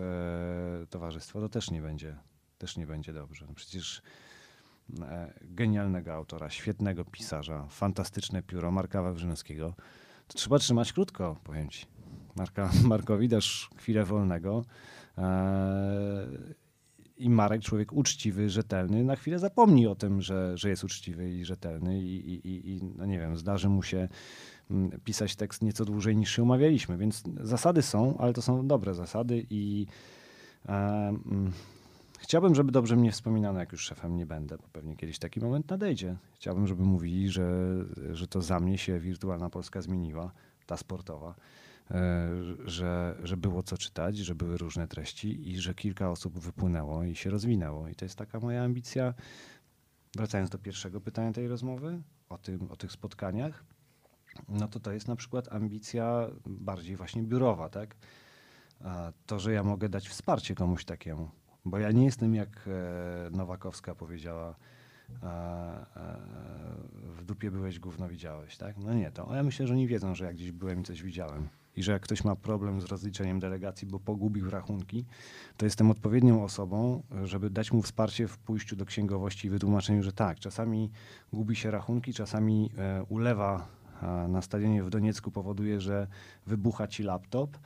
[0.89, 2.17] towarzystwo, to też nie będzie,
[2.57, 3.45] też nie będzie dobrze.
[3.47, 4.01] No przecież
[5.41, 9.73] genialnego autora, świetnego pisarza, fantastyczne pióro Marka Wawrzynowskiego,
[10.27, 11.85] to trzeba trzymać krótko, powiem ci.
[12.35, 14.65] Marka, Markowi dasz chwilę wolnego
[15.17, 16.27] e,
[17.17, 21.45] i Marek, człowiek uczciwy, rzetelny, na chwilę zapomni o tym, że, że jest uczciwy i
[21.45, 24.07] rzetelny i, i, i- i no nie wiem, zdarzy mu się
[24.71, 26.97] mm, pisać tekst nieco dłużej niż się umawialiśmy.
[26.97, 29.85] Więc zasady są, ale to są dobre zasady i
[30.69, 31.51] e, mm,
[32.25, 35.69] chciałbym, żeby dobrze mnie wspominano, jak już szefem nie będę, bo pewnie kiedyś taki moment
[35.69, 36.17] nadejdzie.
[36.33, 37.75] Chciałbym, żeby mówili, że,
[38.11, 40.31] że to za mnie się wirtualna Polska zmieniła,
[40.65, 41.35] ta sportowa,
[41.91, 42.29] e,
[42.65, 47.15] że, że było co czytać, że były różne treści i że kilka osób wypłynęło i
[47.15, 47.87] się rozwinęło.
[47.87, 49.13] I to jest taka moja ambicja.
[50.15, 53.63] Wracając do pierwszego pytania tej rozmowy, o, tym, o tych spotkaniach,
[54.49, 57.95] no to to jest na przykład ambicja bardziej właśnie biurowa, tak?
[59.25, 61.29] To, że ja mogę dać wsparcie komuś takiemu,
[61.65, 64.55] bo ja nie jestem jak e, Nowakowska powiedziała,
[67.17, 68.77] w dupie byłeś, gówno widziałeś, tak?
[68.77, 71.47] No nie, to ja myślę, że oni wiedzą, że jak gdzieś byłem i coś widziałem.
[71.77, 75.05] I że jak ktoś ma problem z rozliczeniem delegacji, bo pogubił rachunki,
[75.57, 80.13] to jestem odpowiednią osobą, żeby dać mu wsparcie w pójściu do księgowości i wytłumaczeniu, że
[80.13, 80.91] tak, czasami
[81.33, 83.67] gubi się rachunki, czasami e, ulewa
[84.27, 86.07] na stadionie w Doniecku powoduje, że
[86.47, 87.57] wybucha ci laptop,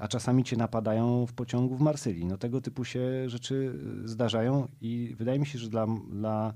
[0.00, 2.24] a czasami cię napadają w pociągu w Marsylii.
[2.24, 3.72] No tego typu się rzeczy
[4.04, 6.54] y, zdarzają i wydaje mi się, że dla, dla,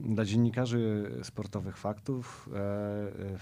[0.00, 3.38] dla dziennikarzy sportowych faktów e, e,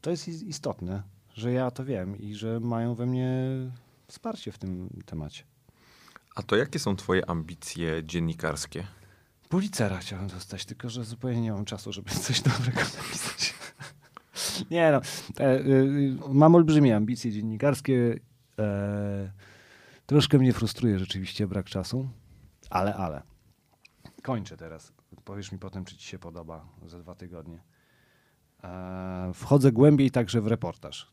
[0.00, 1.02] to jest is- istotne,
[1.34, 3.50] że ja to wiem i że mają we mnie
[4.06, 5.42] wsparcie w tym temacie.
[6.34, 8.86] A to jakie są twoje ambicje dziennikarskie?
[9.48, 13.54] Pulitzera chciałem dostać, tylko że zupełnie nie mam czasu, żeby coś dobrego napisać.
[14.70, 15.00] nie no,
[15.40, 18.18] e, y, mam olbrzymie ambicje dziennikarskie.
[18.58, 19.32] E,
[20.06, 22.08] troszkę mnie frustruje rzeczywiście brak czasu,
[22.70, 23.22] ale, ale.
[24.22, 24.92] Kończę teraz.
[25.24, 27.62] Powiesz mi potem, czy ci się podoba za dwa tygodnie.
[28.64, 31.10] E, wchodzę głębiej także w reportaż.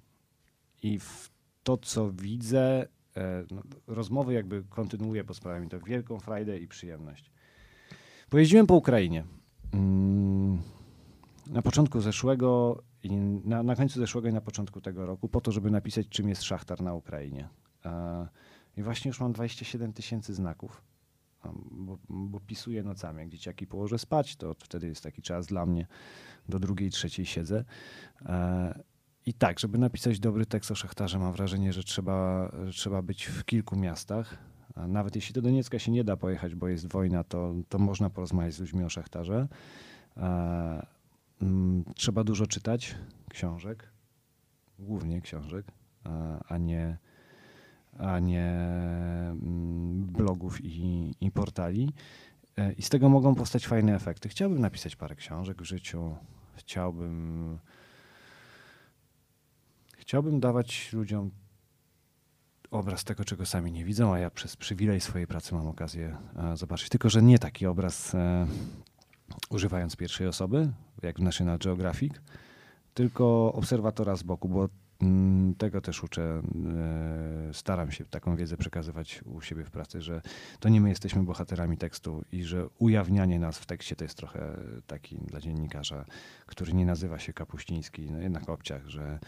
[0.84, 1.32] I w
[1.64, 2.88] to, co widzę,
[3.18, 7.32] e, no, rozmowy jakby kontynuuję, bo sprawia mi to wielką frajdę i przyjemność.
[8.30, 9.24] Pojeździłem po Ukrainie.
[9.74, 10.62] Mm,
[11.48, 15.52] na początku zeszłego, i na, na końcu zeszłego i na początku tego roku, po to,
[15.52, 17.50] żeby napisać, czym jest szachtar na Ukrainie.
[17.86, 18.28] E,
[18.78, 20.82] I właśnie już mam 27 tysięcy znaków,
[21.72, 23.20] bo, bo pisuję nocami.
[23.20, 25.88] Jak dzieciaki położę spać, to wtedy jest taki czas dla mnie.
[26.50, 27.66] Do drugiej, trzeciej siedzę.
[28.26, 28.84] E,
[29.26, 33.46] I tak, żeby napisać dobry tekst o szachtarze, mam wrażenie, że trzeba, trzeba być w
[33.46, 34.38] kilku miastach
[34.88, 38.54] nawet jeśli do Doniecka się nie da pojechać, bo jest wojna, to, to można porozmawiać
[38.54, 39.48] z ludźmi o szachtarze.
[41.44, 42.96] Mm, trzeba dużo czytać
[43.30, 43.90] książek,
[44.80, 45.66] głównie książek,
[46.48, 46.98] a nie,
[47.98, 48.50] a nie
[49.32, 51.94] mm, blogów i, i portali.
[52.58, 54.30] E, I z tego mogą powstać fajne efekty.
[54.30, 56.16] Chciałbym napisać parę książek w życiu.
[56.56, 57.60] Chciałbym.
[59.98, 61.32] Chciałbym dawać ludziom
[62.72, 66.58] obraz tego, czego sami nie widzą, a ja przez przywilej swojej pracy mam okazję e,
[66.58, 66.90] zobaczyć.
[66.90, 68.48] Tylko, że nie taki obraz e,
[69.50, 70.72] używając pierwszej osoby,
[71.02, 72.14] jak w National Geographic,
[72.94, 74.70] tylko obserwatora z boku, bo
[75.04, 76.42] Mm, tego też uczę.
[77.50, 80.22] E, staram się taką wiedzę przekazywać u siebie w pracy, że
[80.60, 84.58] to nie my jesteśmy bohaterami tekstu i że ujawnianie nas w tekście to jest trochę
[84.88, 86.06] taki dla dziennikarza,
[86.46, 89.20] który nie nazywa się Kapuściński, no jednak obciach, że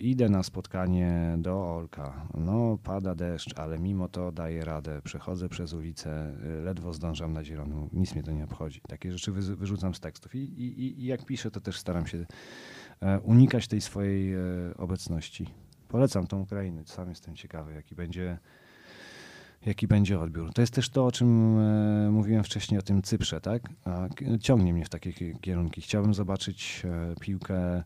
[0.00, 5.72] idę na spotkanie do Olka, no pada deszcz, ale mimo to daję radę, przechodzę przez
[5.72, 8.80] ulicę, e, ledwo zdążam na zieloną, nic mnie to nie obchodzi.
[8.88, 12.26] Takie rzeczy wyrzucam z tekstów i, i, i jak piszę, to też staram się
[13.02, 14.38] E, unikać tej swojej e,
[14.76, 15.46] obecności.
[15.88, 18.38] Polecam tą Ukrainę, sam jestem ciekawy, jaki będzie,
[19.66, 20.52] jaki będzie odbiór.
[20.52, 23.62] To jest też to, o czym e, mówiłem wcześniej, o tym Cyprze, tak?
[24.40, 25.80] Ciągnie mnie w takie kierunki.
[25.80, 26.82] Chciałbym zobaczyć
[27.20, 27.82] piłkę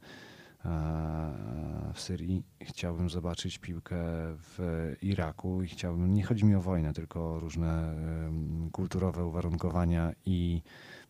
[1.95, 3.97] w Syrii, chciałbym zobaczyć piłkę
[4.37, 4.59] w
[5.03, 7.95] Iraku i chciałbym, nie chodzi mi o wojnę, tylko o różne
[8.73, 10.63] kulturowe uwarunkowania i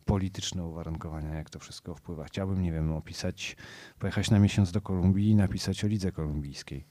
[0.05, 2.24] polityczne uwarunkowania, jak to wszystko wpływa.
[2.24, 3.57] Chciałbym, nie wiem, opisać,
[3.98, 6.86] pojechać na miesiąc do Kolumbii i napisać o lidze kolumbijskiej.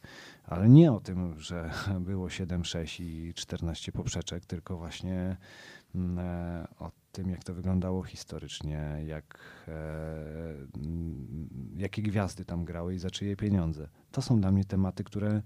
[0.45, 5.37] Ale nie o tym, że było 7-6 i 14 poprzeczek, tylko właśnie e,
[6.79, 9.71] o tym, jak to wyglądało historycznie, jak, e,
[10.75, 13.89] mm, jakie gwiazdy tam grały i za czyje pieniądze.
[14.11, 15.41] To są dla mnie tematy, które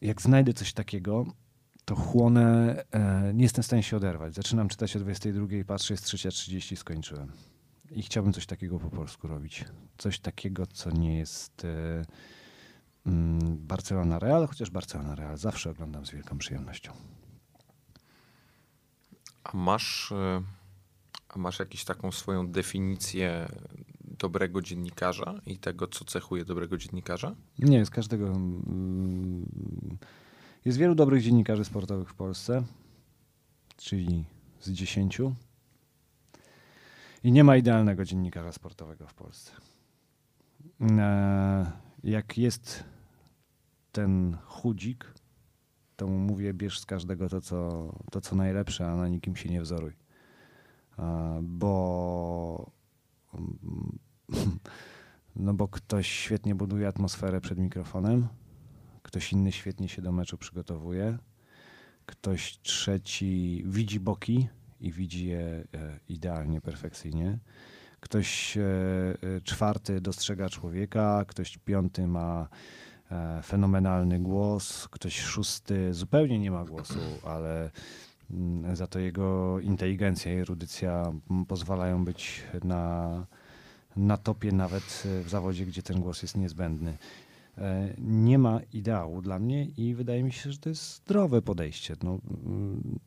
[0.00, 1.26] jak znajdę coś takiego,
[1.84, 4.34] to chłonę, e, nie jestem w stanie się oderwać.
[4.34, 7.32] Zaczynam czytać o 22 i patrzę, jest 3.30, skończyłem.
[7.90, 9.64] I chciałbym coś takiego po polsku robić.
[9.98, 12.02] Coś takiego, co nie jest e,
[13.06, 16.92] mm, Barcelona Real, chociaż Barcelona Real zawsze oglądam z wielką przyjemnością.
[19.44, 20.42] A masz, e,
[21.28, 23.48] a masz jakąś taką swoją definicję
[24.20, 27.34] dobrego dziennikarza i tego, co cechuje dobrego dziennikarza?
[27.58, 28.26] Nie, z każdego.
[28.26, 29.98] Mm,
[30.64, 32.62] jest wielu dobrych dziennikarzy sportowych w Polsce,
[33.76, 34.24] czyli
[34.60, 35.34] z dziesięciu.
[37.24, 39.52] I nie ma idealnego dziennikarza sportowego w Polsce.
[40.80, 41.72] E,
[42.04, 42.84] jak jest
[43.92, 45.04] ten chudzik,
[46.00, 49.48] to mu mówię, bierz z każdego to, co, to, co najlepsze, a na nikim się
[49.48, 49.92] nie wzoruj.
[51.42, 52.70] Bo,
[55.36, 58.28] no bo ktoś świetnie buduje atmosferę przed mikrofonem,
[59.02, 61.18] Ktoś inny świetnie się do meczu przygotowuje.
[62.06, 64.48] Ktoś trzeci widzi boki
[64.80, 65.64] i widzi je e,
[66.08, 67.38] idealnie, perfekcyjnie.
[68.00, 72.48] Ktoś e, e, czwarty dostrzega człowieka, ktoś piąty ma
[73.42, 77.70] fenomenalny głos, ktoś szósty zupełnie nie ma głosu, ale
[78.30, 81.12] mm, za to jego inteligencja i erudycja
[81.48, 83.26] pozwalają być na,
[83.96, 86.98] na topie nawet w zawodzie, gdzie ten głos jest niezbędny.
[87.58, 91.96] E, nie ma ideału dla mnie i wydaje mi się, że to jest zdrowe podejście.
[92.02, 92.98] No, mm,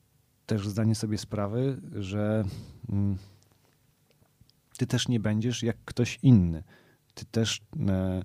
[0.46, 2.44] też zdanie sobie sprawy, że
[2.90, 3.18] mm,
[4.78, 6.64] ty też nie będziesz jak ktoś inny.
[7.14, 8.24] Ty też e,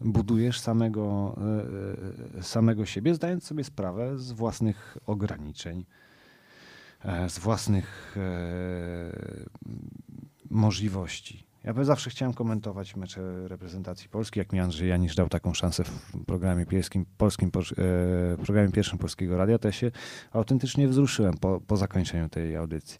[0.00, 1.36] budujesz samego,
[2.38, 5.84] e, samego siebie, zdając sobie sprawę z własnych ograniczeń,
[7.28, 8.16] z własnych
[10.50, 11.50] możliwości.
[11.64, 16.24] Ja zawsze chciałem komentować mecze reprezentacji Polski, jak mi Andrzej Janisz dał taką szansę w
[16.26, 19.90] programie polskim, polskim e, programie pierwszym Polskiego Radia, to ja się
[20.32, 22.98] autentycznie wzruszyłem po, po zakończeniu tej audycji.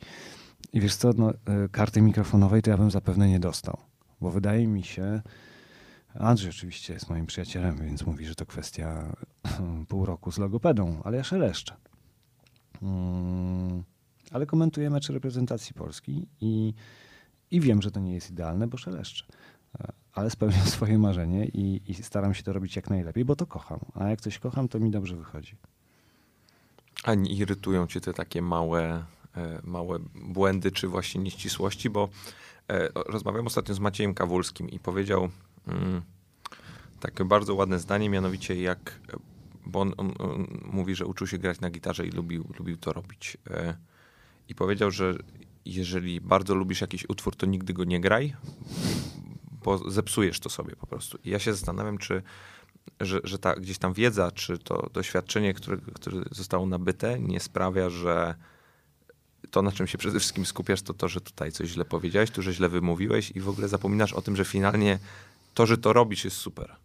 [0.72, 3.76] I wiesz co, no, e, karty mikrofonowej to ja bym zapewne nie dostał,
[4.20, 5.22] bo wydaje mi się,
[6.14, 9.16] Andrzej oczywiście jest moim przyjacielem, więc mówi, że to kwestia
[9.88, 11.76] pół roku z logopedą, ale ja szeleszczę.
[12.82, 13.84] Mm,
[14.30, 16.74] ale komentuję mecze reprezentacji Polski i,
[17.50, 19.24] i wiem, że to nie jest idealne, bo szeleszczę.
[19.80, 23.46] E, ale spełniam swoje marzenie i, i staram się to robić jak najlepiej, bo to
[23.46, 23.80] kocham.
[23.94, 25.56] A jak coś kocham, to mi dobrze wychodzi.
[27.04, 29.04] A nie irytują cię te takie małe,
[29.36, 32.08] e, małe błędy czy właśnie nieścisłości, bo
[32.68, 35.28] e, rozmawiałem ostatnio z Maciejem Kawulskim i powiedział
[35.66, 36.02] mm,
[37.00, 39.00] takie bardzo ładne zdanie, mianowicie jak,
[39.66, 42.92] bo on, on, on, mówi, że uczył się grać na gitarze i lubił, lubił to
[42.92, 43.36] robić.
[43.50, 43.76] E,
[44.48, 45.14] I powiedział, że
[45.64, 48.36] jeżeli bardzo lubisz jakiś utwór, to nigdy go nie graj,
[49.64, 51.18] bo zepsujesz to sobie po prostu.
[51.24, 52.22] I ja się zastanawiam, czy
[53.00, 57.90] że, że ta gdzieś tam wiedza, czy to doświadczenie, które, które zostało nabyte, nie sprawia,
[57.90, 58.34] że
[59.50, 62.42] to, na czym się przede wszystkim skupiasz, to to, że tutaj coś źle powiedziałeś, tu,
[62.42, 64.98] że źle wymówiłeś i w ogóle zapominasz o tym, że finalnie
[65.54, 66.76] to, że to robisz, jest super.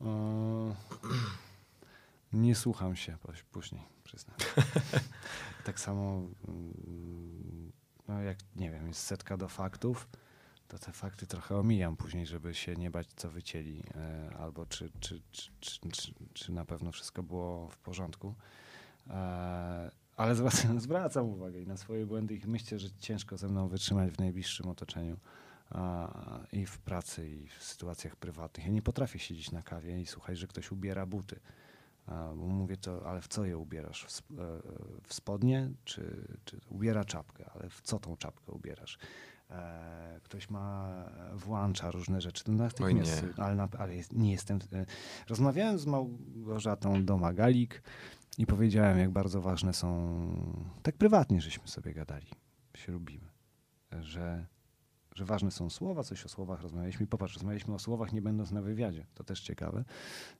[2.32, 3.16] Nie słucham się
[3.52, 4.36] później, przyznam.
[5.64, 7.72] tak samo, mm,
[8.08, 10.08] no jak, nie wiem, jest setka do faktów,
[10.68, 14.90] to te fakty trochę omijam później, żeby się nie bać, co wycięli, e, albo czy,
[15.00, 15.80] czy, czy, czy,
[16.34, 18.34] czy na pewno wszystko było w porządku.
[19.10, 23.68] E, ale zwracam, zwracam uwagę i na swoje błędy i myślę, że ciężko ze mną
[23.68, 25.16] wytrzymać w najbliższym otoczeniu
[26.52, 28.66] i w pracy, i w sytuacjach prywatnych.
[28.66, 31.40] Ja nie potrafię siedzieć na kawie i słuchać, że ktoś ubiera buty.
[32.08, 34.04] Bo mówię to, ale w co je ubierasz?
[34.04, 34.34] W, e,
[35.02, 37.50] w spodnie, czy, czy ubiera czapkę?
[37.54, 38.98] Ale w co tą czapkę ubierasz?
[39.50, 41.04] E, ktoś ma,
[41.34, 42.44] włącza różne rzeczy.
[42.44, 43.44] To natychmiast, nie.
[43.44, 44.58] ale, ale jest, nie jestem.
[44.72, 44.86] E,
[45.28, 47.82] rozmawiałem z Małgorzatą Domagalik
[48.38, 50.18] i powiedziałem, jak bardzo ważne są,
[50.82, 52.26] tak prywatnie, żeśmy sobie gadali,
[52.76, 53.28] się lubimy,
[54.00, 54.46] że,
[55.18, 57.06] że ważne są słowa, coś o słowach rozmawialiśmy.
[57.06, 59.06] Popatrz, rozmawialiśmy o słowach, nie będąc na wywiadzie.
[59.14, 59.84] To też ciekawe.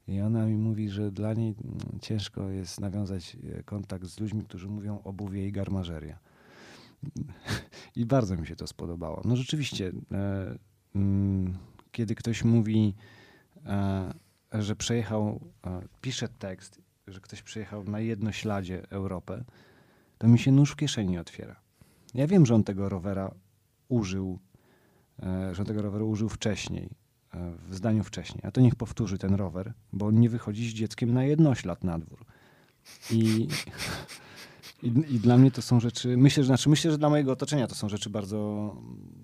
[0.08, 4.44] I ona mi mówi, że dla niej mm, ciężko jest nawiązać e, kontakt z ludźmi,
[4.44, 6.18] którzy mówią obuwie i garmażeria.
[7.96, 9.22] I bardzo mi się to spodobało.
[9.24, 10.58] No rzeczywiście, e,
[10.94, 11.58] mm,
[11.92, 12.94] kiedy ktoś mówi,
[13.66, 14.14] e,
[14.52, 15.40] że przejechał,
[16.00, 19.44] pisze tekst, że ktoś przejechał na jednośladzie Europę,
[20.18, 21.56] to mi się nóż w kieszeni otwiera.
[22.14, 23.34] Ja wiem, że on tego rowera
[23.88, 24.38] użył,
[25.52, 26.90] że on tego roweru użył wcześniej,
[27.68, 28.40] w zdaniu wcześniej.
[28.44, 31.98] A to niech powtórzy ten rower, bo on nie wychodzi z dzieckiem na jednoślad na
[31.98, 32.24] dwór.
[33.10, 33.48] I
[34.82, 37.66] i, I, dla mnie to są rzeczy, myślę, że, znaczy myślę, że dla mojego otoczenia
[37.66, 38.76] to są rzeczy bardzo,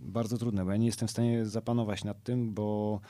[0.03, 3.01] bardzo trudne, bo ja nie jestem w stanie zapanować nad tym, bo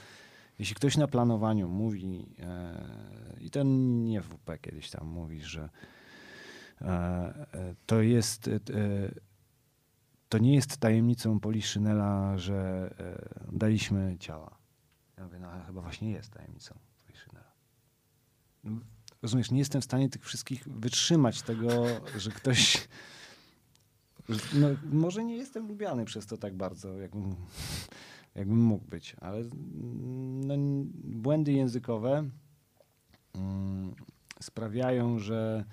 [0.59, 5.68] jeśli ktoś na planowaniu mówi, e, i ten nie WP kiedyś tam mówi, że
[6.80, 8.61] e, e, to jest, e,
[10.35, 14.59] to nie jest tajemnicą Poliszynela, że e, daliśmy ciała.
[15.18, 16.74] Ja mówię, no chyba właśnie jest tajemnicą
[17.07, 17.53] Poliszynela
[19.22, 21.87] rozumiesz, nie jestem w stanie tych wszystkich wytrzymać tego,
[22.18, 22.89] że ktoś.
[24.55, 27.37] No, może nie jestem lubiany przez to tak bardzo, jakbym,
[28.35, 29.45] jakbym mógł być, ale
[30.47, 30.55] no,
[31.05, 32.28] błędy językowe
[33.35, 33.95] mm,
[34.41, 35.64] sprawiają, że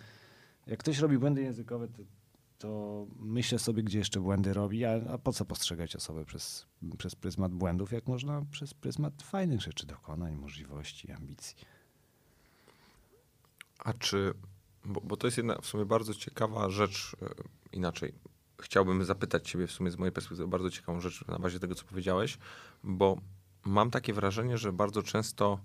[0.68, 2.04] jak ktoś robi błędy językowe, to,
[2.62, 6.66] to myślę sobie, gdzie jeszcze błędy robi, a, a, po co postrzegać osobę przez,
[6.98, 11.56] przez pryzmat błędów, jak można przez pryzmat fajnych rzeczy, dokonań, możliwości, ambicji.
[13.80, 14.34] A czy,
[14.86, 17.28] bo, bo to jest jedna w sumie bardzo ciekawa rzecz, e,
[17.72, 18.14] inaczej,
[18.62, 21.86] chciałbym zapytać ciebie w sumie z mojej perspektywy bardzo ciekawą rzecz na bazie tego, co
[21.86, 22.38] powiedziałeś,
[22.84, 23.18] bo
[23.66, 25.60] mam takie wrażenie, że bardzo często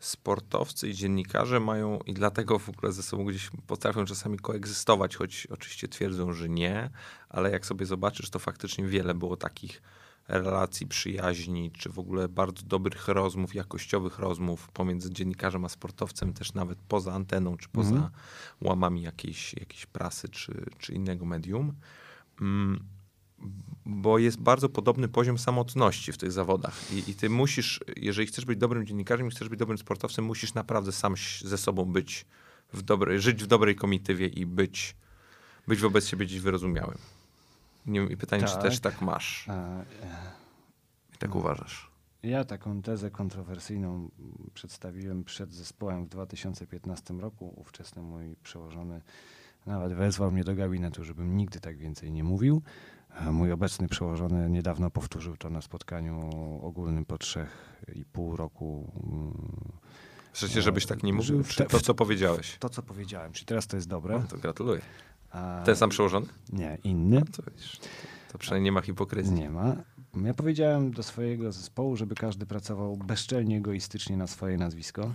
[0.00, 5.46] sportowcy i dziennikarze mają i dlatego w ogóle ze sobą gdzieś potrafią czasami koegzystować, choć
[5.50, 6.90] oczywiście twierdzą, że nie,
[7.28, 9.82] ale jak sobie zobaczysz, to faktycznie wiele było takich
[10.28, 16.54] relacji, przyjaźni, czy w ogóle bardzo dobrych rozmów, jakościowych rozmów pomiędzy dziennikarzem a sportowcem, też
[16.54, 18.10] nawet poza anteną, czy poza mm.
[18.60, 21.72] łamami jakiejś, jakiejś prasy, czy, czy innego medium.
[22.40, 22.84] Mm,
[23.86, 26.92] bo jest bardzo podobny poziom samotności w tych zawodach.
[26.92, 30.54] I, I, ty musisz, jeżeli chcesz być dobrym dziennikarzem i chcesz być dobrym sportowcem, musisz
[30.54, 31.14] naprawdę sam
[31.44, 32.26] ze sobą być
[32.72, 34.96] w dobrej, żyć w dobrej komitywie i być,
[35.68, 36.98] być wobec siebie gdzieś wyrozumiałym.
[37.86, 38.52] Nie, I pytanie, tak.
[38.52, 39.48] czy też tak masz?
[39.48, 39.82] A,
[41.14, 41.90] I tak uważasz?
[42.22, 44.10] Ja taką tezę kontrowersyjną
[44.54, 47.54] przedstawiłem przed zespołem w 2015 roku.
[47.56, 49.00] Ówczesny mój przełożony
[49.66, 52.62] nawet wezwał mnie do gabinetu, żebym nigdy tak więcej nie mówił.
[53.32, 56.30] Mój obecny przełożony niedawno powtórzył to na spotkaniu
[56.62, 58.92] ogólnym po trzech i pół roku.
[60.32, 61.44] Chcecie, żebyś tak nie mówił?
[61.44, 62.56] Czy to, co powiedziałeś?
[62.58, 63.32] To, co powiedziałem.
[63.32, 64.18] Czy teraz to jest dobre?
[64.18, 64.80] No, to gratuluję.
[65.30, 66.26] A, Ten sam przełożony?
[66.52, 67.18] Nie, inny.
[67.20, 67.50] No to, to,
[68.32, 69.32] to przynajmniej nie ma hipokryzji.
[69.34, 69.76] Nie ma.
[70.24, 75.12] Ja powiedziałem do swojego zespołu, żeby każdy pracował bezczelnie egoistycznie na swoje nazwisko.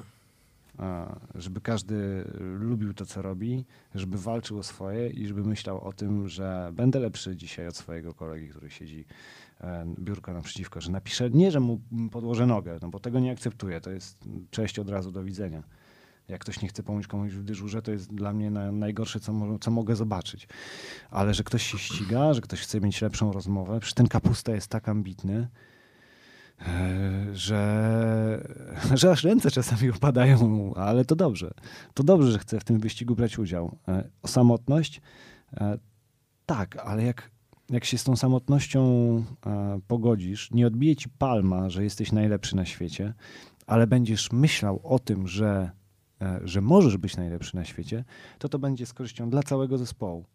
[1.36, 3.66] Żeby każdy lubił to, co robi,
[3.96, 8.14] żeby walczył o swoje i żeby myślał o tym, że będę lepszy dzisiaj od swojego
[8.14, 9.06] kolegi, który siedzi
[9.62, 13.82] e, biurko naprzeciwko, że napiszę, nie, że mu podłożę nogę, no bo tego nie akceptuję,
[13.82, 15.64] to jest cześć od razu, do widzenia.
[16.28, 19.60] Jak ktoś nie chce pomóc komuś w dyżurze, to jest dla mnie na, najgorsze, co,
[19.62, 20.48] co mogę zobaczyć.
[21.10, 24.68] Ale że ktoś się ściga, że ktoś chce mieć lepszą rozmowę, przecież ten kapusta jest
[24.68, 25.48] tak ambitny,
[27.34, 28.48] że,
[29.00, 31.52] że aż ręce czasami opadają mu, ale to dobrze.
[31.94, 33.78] To dobrze, że chce w tym wyścigu brać udział.
[33.88, 35.02] E, O samotność?
[35.54, 35.78] E,
[36.46, 37.32] Tak, ale jak,
[37.70, 38.82] jak się z tą samotnością
[39.46, 43.14] e, pogodzisz, nie odbije ci palma, że jesteś najlepszy na świecie,
[43.68, 45.72] ale będziesz myślał o tym, że,
[46.22, 48.04] e, że możesz być najlepszy na świecie,
[48.40, 50.26] to to będzie z korzyścią dla całego zespołu.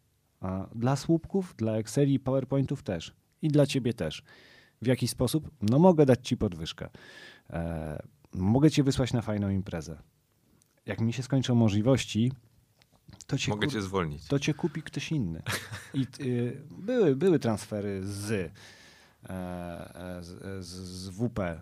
[0.75, 3.15] Dla słupków, dla Exceli i PowerPointów też.
[3.43, 4.23] I dla ciebie też.
[4.83, 5.51] W jaki sposób?
[5.63, 6.89] No mogę dać ci podwyżkę.
[7.51, 8.03] E,
[8.35, 9.99] mogę cię wysłać na fajną imprezę.
[10.87, 12.33] Jak mi się skończą możliwości,
[13.27, 14.27] to cię, Mogę kur- cię zwolnić.
[14.27, 15.43] to cię kupi ktoś inny.
[15.95, 18.53] I y, były, były transfery z,
[19.29, 21.61] e, z, z, WP, e,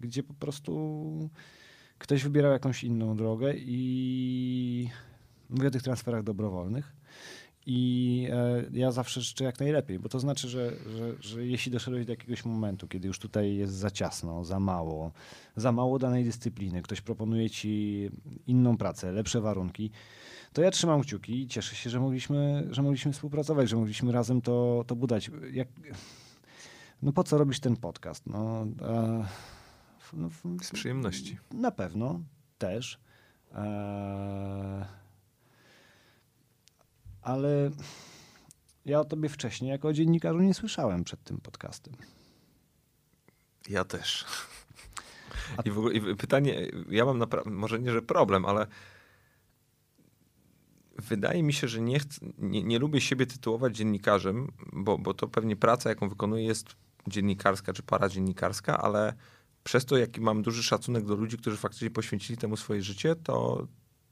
[0.00, 1.30] gdzie po prostu
[1.98, 4.90] ktoś wybierał jakąś inną drogę i
[5.50, 6.92] mówię o tych transferach dobrowolnych.
[7.72, 12.06] I e, ja zawsze życzę jak najlepiej, bo to znaczy, że, że, że jeśli doszedłeś
[12.06, 15.12] do jakiegoś momentu, kiedy już tutaj jest za ciasno, za mało,
[15.56, 18.10] za mało danej dyscypliny, ktoś proponuje ci
[18.46, 19.90] inną pracę, lepsze warunki,
[20.52, 24.40] to ja trzymam kciuki i cieszę się, że mogliśmy, że mogliśmy współpracować, że mogliśmy razem
[24.40, 25.30] to, to budać.
[25.52, 25.68] Jak,
[27.02, 28.26] no po co robisz ten podcast?
[28.26, 29.24] No, e,
[30.12, 31.38] no, f- Z przyjemności.
[31.54, 32.20] na pewno
[32.58, 33.00] też.
[33.54, 34.99] E,
[37.22, 37.70] ale
[38.84, 41.94] ja o tobie wcześniej jako o dziennikarzu nie słyszałem przed tym podcastem.
[43.68, 44.24] Ja też.
[45.56, 48.66] A- I w ogóle i pytanie, ja mam naprawdę, może nie, że problem, ale
[50.98, 55.28] wydaje mi się, że nie, chcę, nie, nie lubię siebie tytułować dziennikarzem, bo, bo to
[55.28, 59.14] pewnie praca, jaką wykonuję, jest dziennikarska czy paradziennikarska, ale
[59.64, 63.66] przez to, jaki mam duży szacunek do ludzi, którzy faktycznie poświęcili temu swoje życie, to,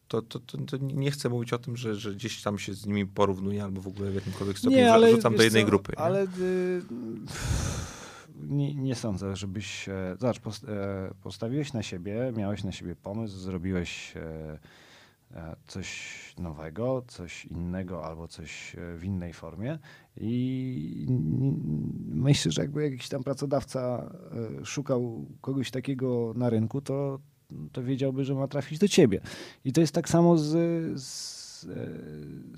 [0.09, 2.87] to, to, to, to nie chcę mówić o tym, że, że gdzieś tam się z
[2.87, 5.93] nimi porównuję albo w ogóle w jakimkolwiek stopniu nie, rzucam do jednej co, grupy.
[5.93, 5.99] nie?
[5.99, 6.83] Ale y,
[8.41, 9.89] nie, nie sądzę, żebyś.
[9.89, 14.59] E, zobacz, post, e, postawiłeś na siebie, miałeś na siebie pomysł, zrobiłeś e,
[15.67, 19.79] coś nowego, coś innego albo coś w innej formie.
[20.17, 21.07] I
[22.07, 24.11] myślę, że jakby jakiś tam pracodawca
[24.65, 27.19] szukał kogoś takiego na rynku, to,
[27.73, 29.21] to wiedziałby, że ma trafić do ciebie.
[29.65, 30.51] I to jest tak samo z,
[31.03, 31.61] z,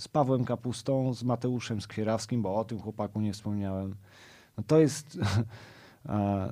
[0.02, 3.94] z Pawłem Kapustą, z Mateuszem Skwierawskim, bo o tym chłopaku nie wspomniałem.
[4.56, 5.18] No to jest.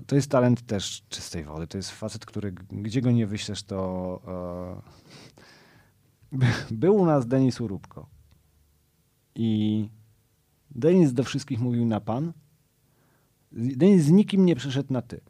[0.07, 1.67] To jest talent też czystej wody.
[1.67, 4.21] To jest facet, który gdzie go nie wyślesz, to.
[6.33, 8.07] by- Był u nas Denis Urubko.
[9.35, 9.89] I
[10.71, 12.33] Denis do wszystkich mówił na pan.
[13.53, 15.21] Denis z nikim nie przyszedł na ty.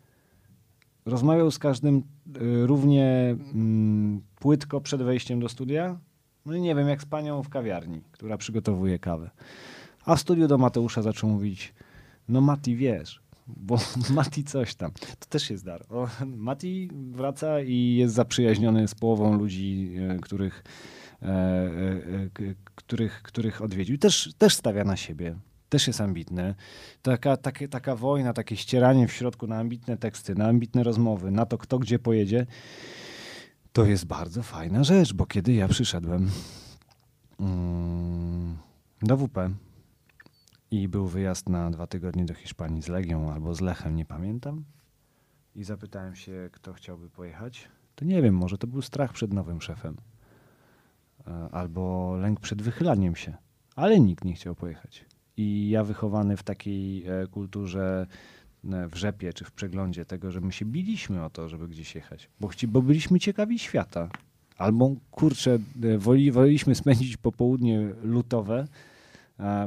[1.08, 5.98] Rozmawiał z każdym y, równie mm, płytko przed wejściem do studia.
[6.46, 9.30] No nie wiem, jak z panią w kawiarni, która przygotowuje kawę.
[10.04, 11.74] A w studiu do Mateusza zaczął mówić,
[12.28, 13.78] no Mati wiesz, bo
[14.14, 14.90] Mati coś tam.
[15.18, 15.84] To też jest dar.
[15.90, 20.64] O, Mati wraca i jest zaprzyjaźniony z połową ludzi, e, których,
[21.22, 21.70] e, e,
[22.32, 22.42] k-
[22.74, 23.98] których, których odwiedził.
[23.98, 25.36] Też, też stawia na siebie.
[25.68, 26.54] Też jest ambitny.
[27.02, 27.36] Taka,
[27.70, 31.78] taka wojna, takie ścieranie w środku na ambitne teksty, na ambitne rozmowy, na to, kto
[31.78, 32.46] gdzie pojedzie,
[33.72, 36.30] to jest bardzo fajna rzecz, bo kiedy ja przyszedłem
[37.40, 38.56] mm,
[39.02, 39.38] do WP
[40.70, 44.64] i był wyjazd na dwa tygodnie do Hiszpanii z Legią albo z Lechem, nie pamiętam,
[45.54, 49.60] i zapytałem się, kto chciałby pojechać, to nie wiem, może to był strach przed nowym
[49.60, 49.96] szefem
[51.26, 53.36] e, albo lęk przed wychylaniem się,
[53.76, 55.04] ale nikt nie chciał pojechać.
[55.38, 58.06] I ja wychowany w takiej e, kulturze
[58.72, 61.94] e, w rzepie czy w przeglądzie tego, że my się biliśmy o to, żeby gdzieś
[61.94, 64.08] jechać, bo, chci, bo byliśmy ciekawi świata.
[64.56, 68.64] Albo kurczę, e, woli, woleliśmy spędzić popołudnie lutowe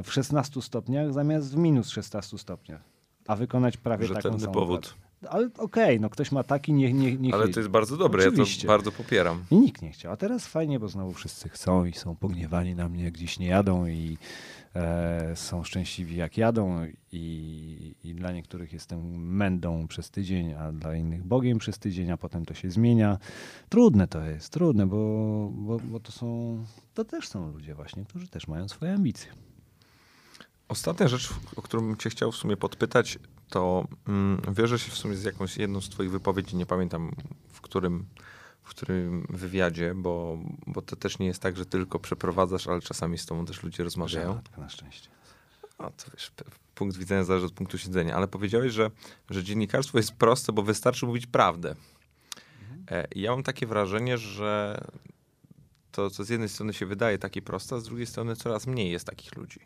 [0.04, 2.80] w 16 stopniach zamiast w minus 16 stopniach,
[3.26, 4.94] a wykonać prawie taką Rzetelny samą powód.
[5.20, 5.32] pracę.
[5.34, 8.28] ale okej, no ktoś ma taki, niech, niech, niech Ale to jest bardzo dobre, ja
[8.28, 8.62] Oczywiście.
[8.62, 9.44] to bardzo popieram.
[9.50, 10.12] I nikt nie chciał.
[10.12, 13.86] A teraz fajnie, bo znowu wszyscy chcą i są pogniewani na mnie, gdzieś nie jadą
[13.86, 14.18] i
[15.34, 19.00] są szczęśliwi jak jadą i, i dla niektórych jestem
[19.36, 23.18] mędą przez tydzień, a dla innych Bogiem przez tydzień, a potem to się zmienia.
[23.68, 26.58] Trudne to jest, trudne, bo, bo, bo to są,
[26.94, 29.32] to też są ludzie właśnie, którzy też mają swoje ambicje.
[30.68, 33.18] Ostatnia rzecz, o którą bym cię chciał w sumie podpytać,
[33.48, 37.10] to mm, wiąże się w sumie z jakąś jedną z twoich wypowiedzi, nie pamiętam
[37.52, 38.06] w którym,
[38.74, 43.26] którym wywiadzie, bo, bo to też nie jest tak, że tylko przeprowadzasz, ale czasami z
[43.26, 44.32] tobą też ludzie rozmawiają.
[44.32, 45.08] Rzadko na szczęście.
[45.78, 46.32] A to wiesz,
[46.74, 48.90] punkt widzenia zależy od punktu siedzenia, ale powiedziałeś, że,
[49.30, 51.74] że dziennikarstwo jest proste, bo wystarczy mówić prawdę.
[53.14, 54.80] I ja mam takie wrażenie, że
[55.92, 58.90] to, co z jednej strony się wydaje takie proste, a z drugiej strony coraz mniej
[58.90, 59.60] jest takich ludzi.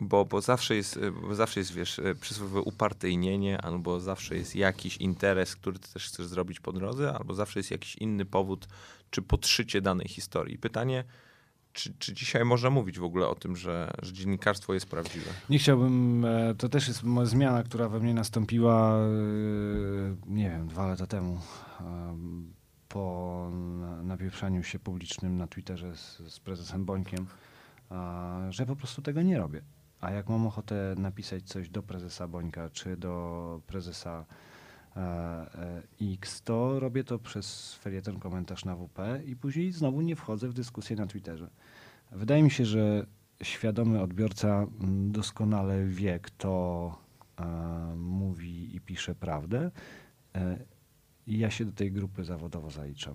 [0.00, 4.56] Bo, bo zawsze jest, e, bo zawsze jest, wiesz, e, przysłowiowe upartyjnienie, albo zawsze jest
[4.56, 8.68] jakiś interes, który ty też chcesz zrobić po drodze, albo zawsze jest jakiś inny powód,
[9.10, 10.58] czy podszycie danej historii.
[10.58, 11.04] Pytanie,
[11.72, 15.30] czy, czy dzisiaj można mówić w ogóle o tym, że, że dziennikarstwo jest prawdziwe?
[15.50, 18.96] Nie chciałbym, e, to też jest zmiana, która we mnie nastąpiła,
[20.26, 21.40] nie wiem, dwa lata temu,
[21.80, 22.52] em,
[22.88, 27.26] po na- napieprzaniu się publicznym na Twitterze z, z prezesem Bońkiem,
[28.50, 29.62] że po prostu tego nie robię.
[30.02, 34.24] A jak mam ochotę napisać coś do prezesa Bońka, czy do prezesa
[34.96, 40.16] e, e, X, to robię to przez felieton komentarz na WP i później znowu nie
[40.16, 41.50] wchodzę w dyskusję na Twitterze.
[42.12, 43.06] Wydaje mi się, że
[43.42, 46.94] świadomy odbiorca mm, doskonale wie, kto
[47.38, 47.44] e,
[47.96, 49.70] mówi i pisze prawdę.
[51.26, 53.14] I ja się do tej grupy zawodowo zaliczam.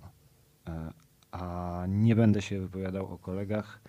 [1.32, 3.82] A nie będę się wypowiadał o kolegach.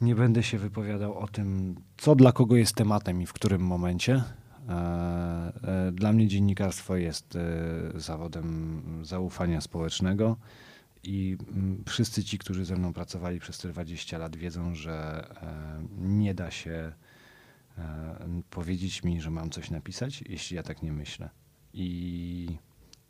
[0.00, 4.22] Nie będę się wypowiadał o tym, co dla kogo jest tematem i w którym momencie.
[4.68, 4.72] E,
[5.88, 10.36] e, Dla mnie dziennikarstwo jest e, zawodem zaufania społecznego.
[11.02, 15.26] I mm, wszyscy ci, którzy ze mną pracowali przez te 20 lat, wiedzą, że
[15.98, 16.92] nie da się
[18.50, 21.30] powiedzieć mi, że mam coś napisać, jeśli ja tak nie myślę.
[21.74, 22.58] I,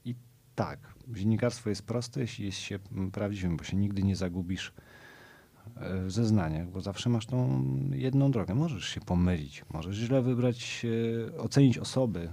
[0.04, 0.14] i
[0.54, 2.78] tak, dziennikarstwo jest proste, jeśli jest się
[3.12, 4.72] prawdziwym, bo się nigdy nie zagubisz
[5.76, 8.54] w zeznaniach, bo zawsze masz tą jedną drogę.
[8.54, 10.86] Możesz się pomylić, możesz źle wybrać,
[11.28, 12.32] e, ocenić osoby,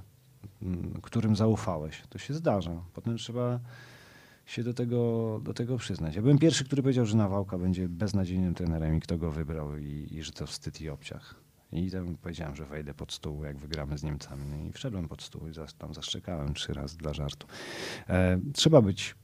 [0.62, 2.04] mm, którym zaufałeś.
[2.10, 2.84] To się zdarza.
[2.94, 3.60] Potem trzeba
[4.46, 6.16] się do tego, do tego przyznać.
[6.16, 10.08] Ja byłem pierwszy, który powiedział, że Nawałka będzie beznadziejnym trenerem i kto go wybrał i,
[10.12, 11.36] i że to wstyd i obciach.
[11.72, 14.44] I tam powiedziałem, że wejdę pod stół, jak wygramy z Niemcami.
[14.46, 17.48] No i wszedłem pod stół i tam zaszczekałem trzy razy dla żartu.
[18.10, 19.16] E, trzeba być...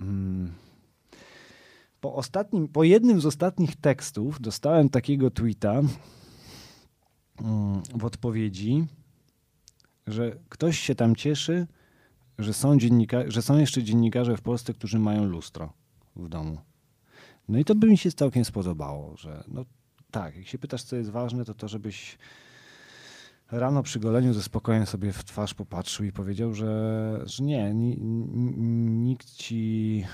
[0.00, 0.52] Mm,
[2.02, 5.88] po, ostatnim, po jednym z ostatnich tekstów dostałem takiego tweeta mm,
[7.94, 8.86] w odpowiedzi,
[10.06, 11.66] że ktoś się tam cieszy,
[12.38, 15.72] że są, dziennika- że są jeszcze dziennikarze w Polsce, którzy mają lustro
[16.16, 16.58] w domu.
[17.48, 19.64] No i to by mi się całkiem spodobało, że no
[20.10, 22.18] tak, jak się pytasz, co jest ważne, to to, żebyś
[23.52, 27.98] rano przy goleniu ze spokojem sobie w twarz popatrzył i powiedział, że, że nie, ni,
[28.00, 28.56] ni,
[28.90, 30.04] nikt ci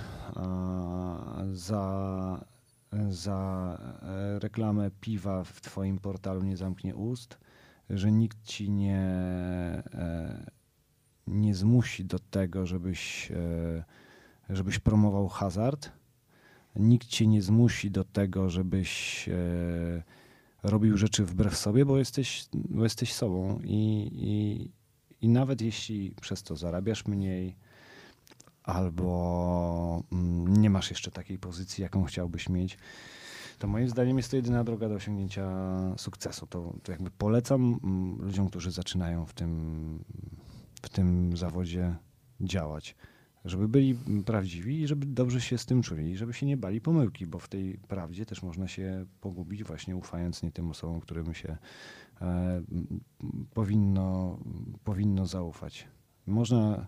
[1.53, 2.45] za,
[3.09, 7.39] za e, reklamę piwa w twoim portalu nie zamknie ust,
[7.91, 8.99] że nikt ci nie,
[9.95, 10.51] e,
[11.27, 13.85] nie zmusi do tego, żebyś, e,
[14.49, 15.93] żebyś promował hazard.
[16.77, 19.29] Nikt cię nie zmusi do tego, żebyś
[20.63, 24.71] robił rzeczy wbrew sobie, bo jesteś, bo jesteś sobą i, i,
[25.27, 27.57] i nawet jeśli przez to zarabiasz mniej
[28.63, 32.79] albo mm, nie masz jeszcze takiej pozycji, jaką chciałbyś mieć,
[33.59, 35.51] to moim zdaniem jest to jedyna droga do osiągnięcia
[35.97, 36.47] sukcesu.
[36.47, 40.05] To, to jakby polecam mm, ludziom, którzy zaczynają w tym,
[40.83, 41.97] w tym zawodzie
[42.41, 42.95] działać.
[43.45, 43.95] Żeby byli
[44.27, 47.39] prawdziwi i żeby dobrze się z tym czuli i żeby się nie bali pomyłki, bo
[47.39, 51.57] w tej prawdzie też można się pogubić właśnie ufając nie tym osobom, którym się
[52.21, 52.63] e,
[53.55, 54.39] powinno,
[54.85, 55.89] powinno zaufać.
[56.27, 56.87] Można,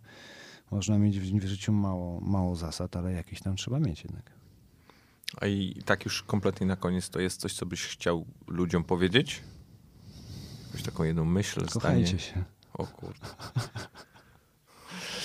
[0.70, 4.32] można mieć w, w życiu mało, mało zasad, ale jakieś tam trzeba mieć jednak.
[5.40, 9.42] A i tak już kompletnie na koniec, to jest coś, co byś chciał ludziom powiedzieć?
[10.66, 12.18] Jakąś taką jedną myśl, Kochajcie zdanie?
[12.18, 12.44] się.
[12.72, 13.26] O kurde.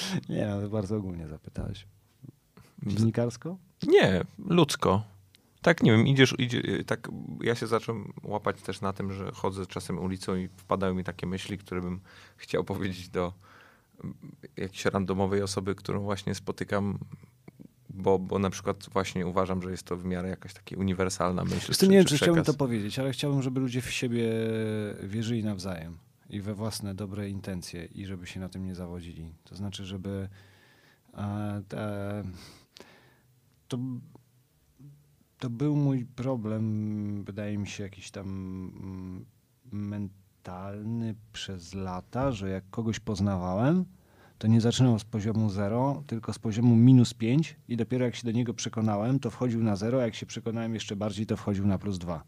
[0.29, 1.87] Nie, no, bardzo ogólnie zapytałeś.
[2.83, 3.57] Dziennikarsko?
[3.87, 5.03] Nie, ludzko.
[5.61, 7.07] Tak, nie wiem, idziesz, idzie, tak,
[7.41, 11.27] ja się zacząłem łapać też na tym, że chodzę czasem ulicą i wpadają mi takie
[11.27, 11.99] myśli, które bym
[12.37, 13.33] chciał powiedzieć do
[14.03, 14.15] mm,
[14.57, 16.99] jakiejś randomowej osoby, którą właśnie spotykam,
[17.89, 21.73] bo, bo na przykład właśnie uważam, że jest to w miarę jakaś taka uniwersalna myśl.
[21.73, 22.55] Co, nie wiem, czy chciałbym przekaz.
[22.55, 24.29] to powiedzieć, ale chciałbym, żeby ludzie w siebie
[25.03, 25.97] wierzyli nawzajem.
[26.29, 29.33] I we własne dobre intencje i żeby się na tym nie zawodzili.
[29.43, 30.29] To znaczy, żeby
[31.67, 32.23] te,
[33.67, 33.77] to,
[35.39, 39.25] to był mój problem, wydaje mi się, jakiś tam mm,
[39.71, 43.85] mentalny przez lata, że jak kogoś poznawałem,
[44.37, 48.23] to nie zaczynał z poziomu 0, tylko z poziomu minus 5 i dopiero jak się
[48.23, 51.67] do niego przekonałem, to wchodził na 0, a jak się przekonałem jeszcze bardziej, to wchodził
[51.67, 52.23] na plus 2.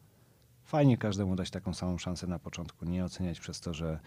[0.68, 4.00] Fajnie każdemu dać taką samą szansę na początku, nie oceniać przez to, że,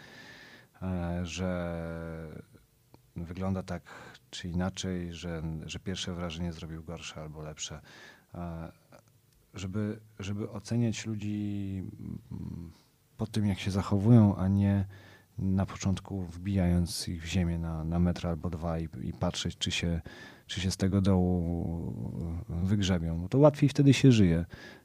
[0.83, 1.77] e, że
[3.17, 3.83] wygląda tak
[4.31, 7.81] czy inaczej, że, że pierwsze wrażenie zrobił gorsze albo lepsze.
[8.35, 8.73] E,
[9.55, 11.83] żeby, żeby oceniać ludzi
[12.31, 12.73] mm,
[13.17, 14.87] po tym, jak się zachowują, a nie
[15.41, 19.70] na początku wbijając ich w ziemię na, na metr albo dwa i, i patrzeć, czy
[19.70, 20.01] się,
[20.47, 23.18] czy się z tego dołu wygrzebią.
[23.18, 24.45] No to łatwiej wtedy się żyje,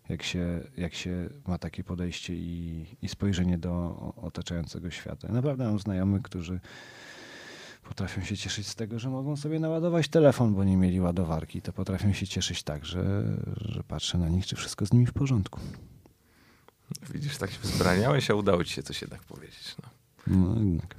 [0.09, 5.27] jak się, jak się ma takie podejście i, i spojrzenie do otaczającego świata.
[5.31, 6.59] Naprawdę mam znajomych, którzy
[7.83, 11.61] potrafią się cieszyć z tego, że mogą sobie naładować telefon, bo nie mieli ładowarki.
[11.61, 13.23] To potrafią się cieszyć tak, że,
[13.57, 15.59] że patrzę na nich, czy wszystko z nimi w porządku.
[17.13, 19.75] Widzisz, tak się wzbraniałeś, a udało ci się coś jednak powiedzieć.
[19.83, 19.89] No.
[20.28, 20.95] No, jednak.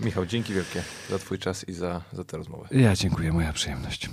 [0.00, 2.68] Michał, dzięki wielkie za twój czas i za, za tę rozmowę.
[2.70, 4.10] Ja dziękuję, moja przyjemność.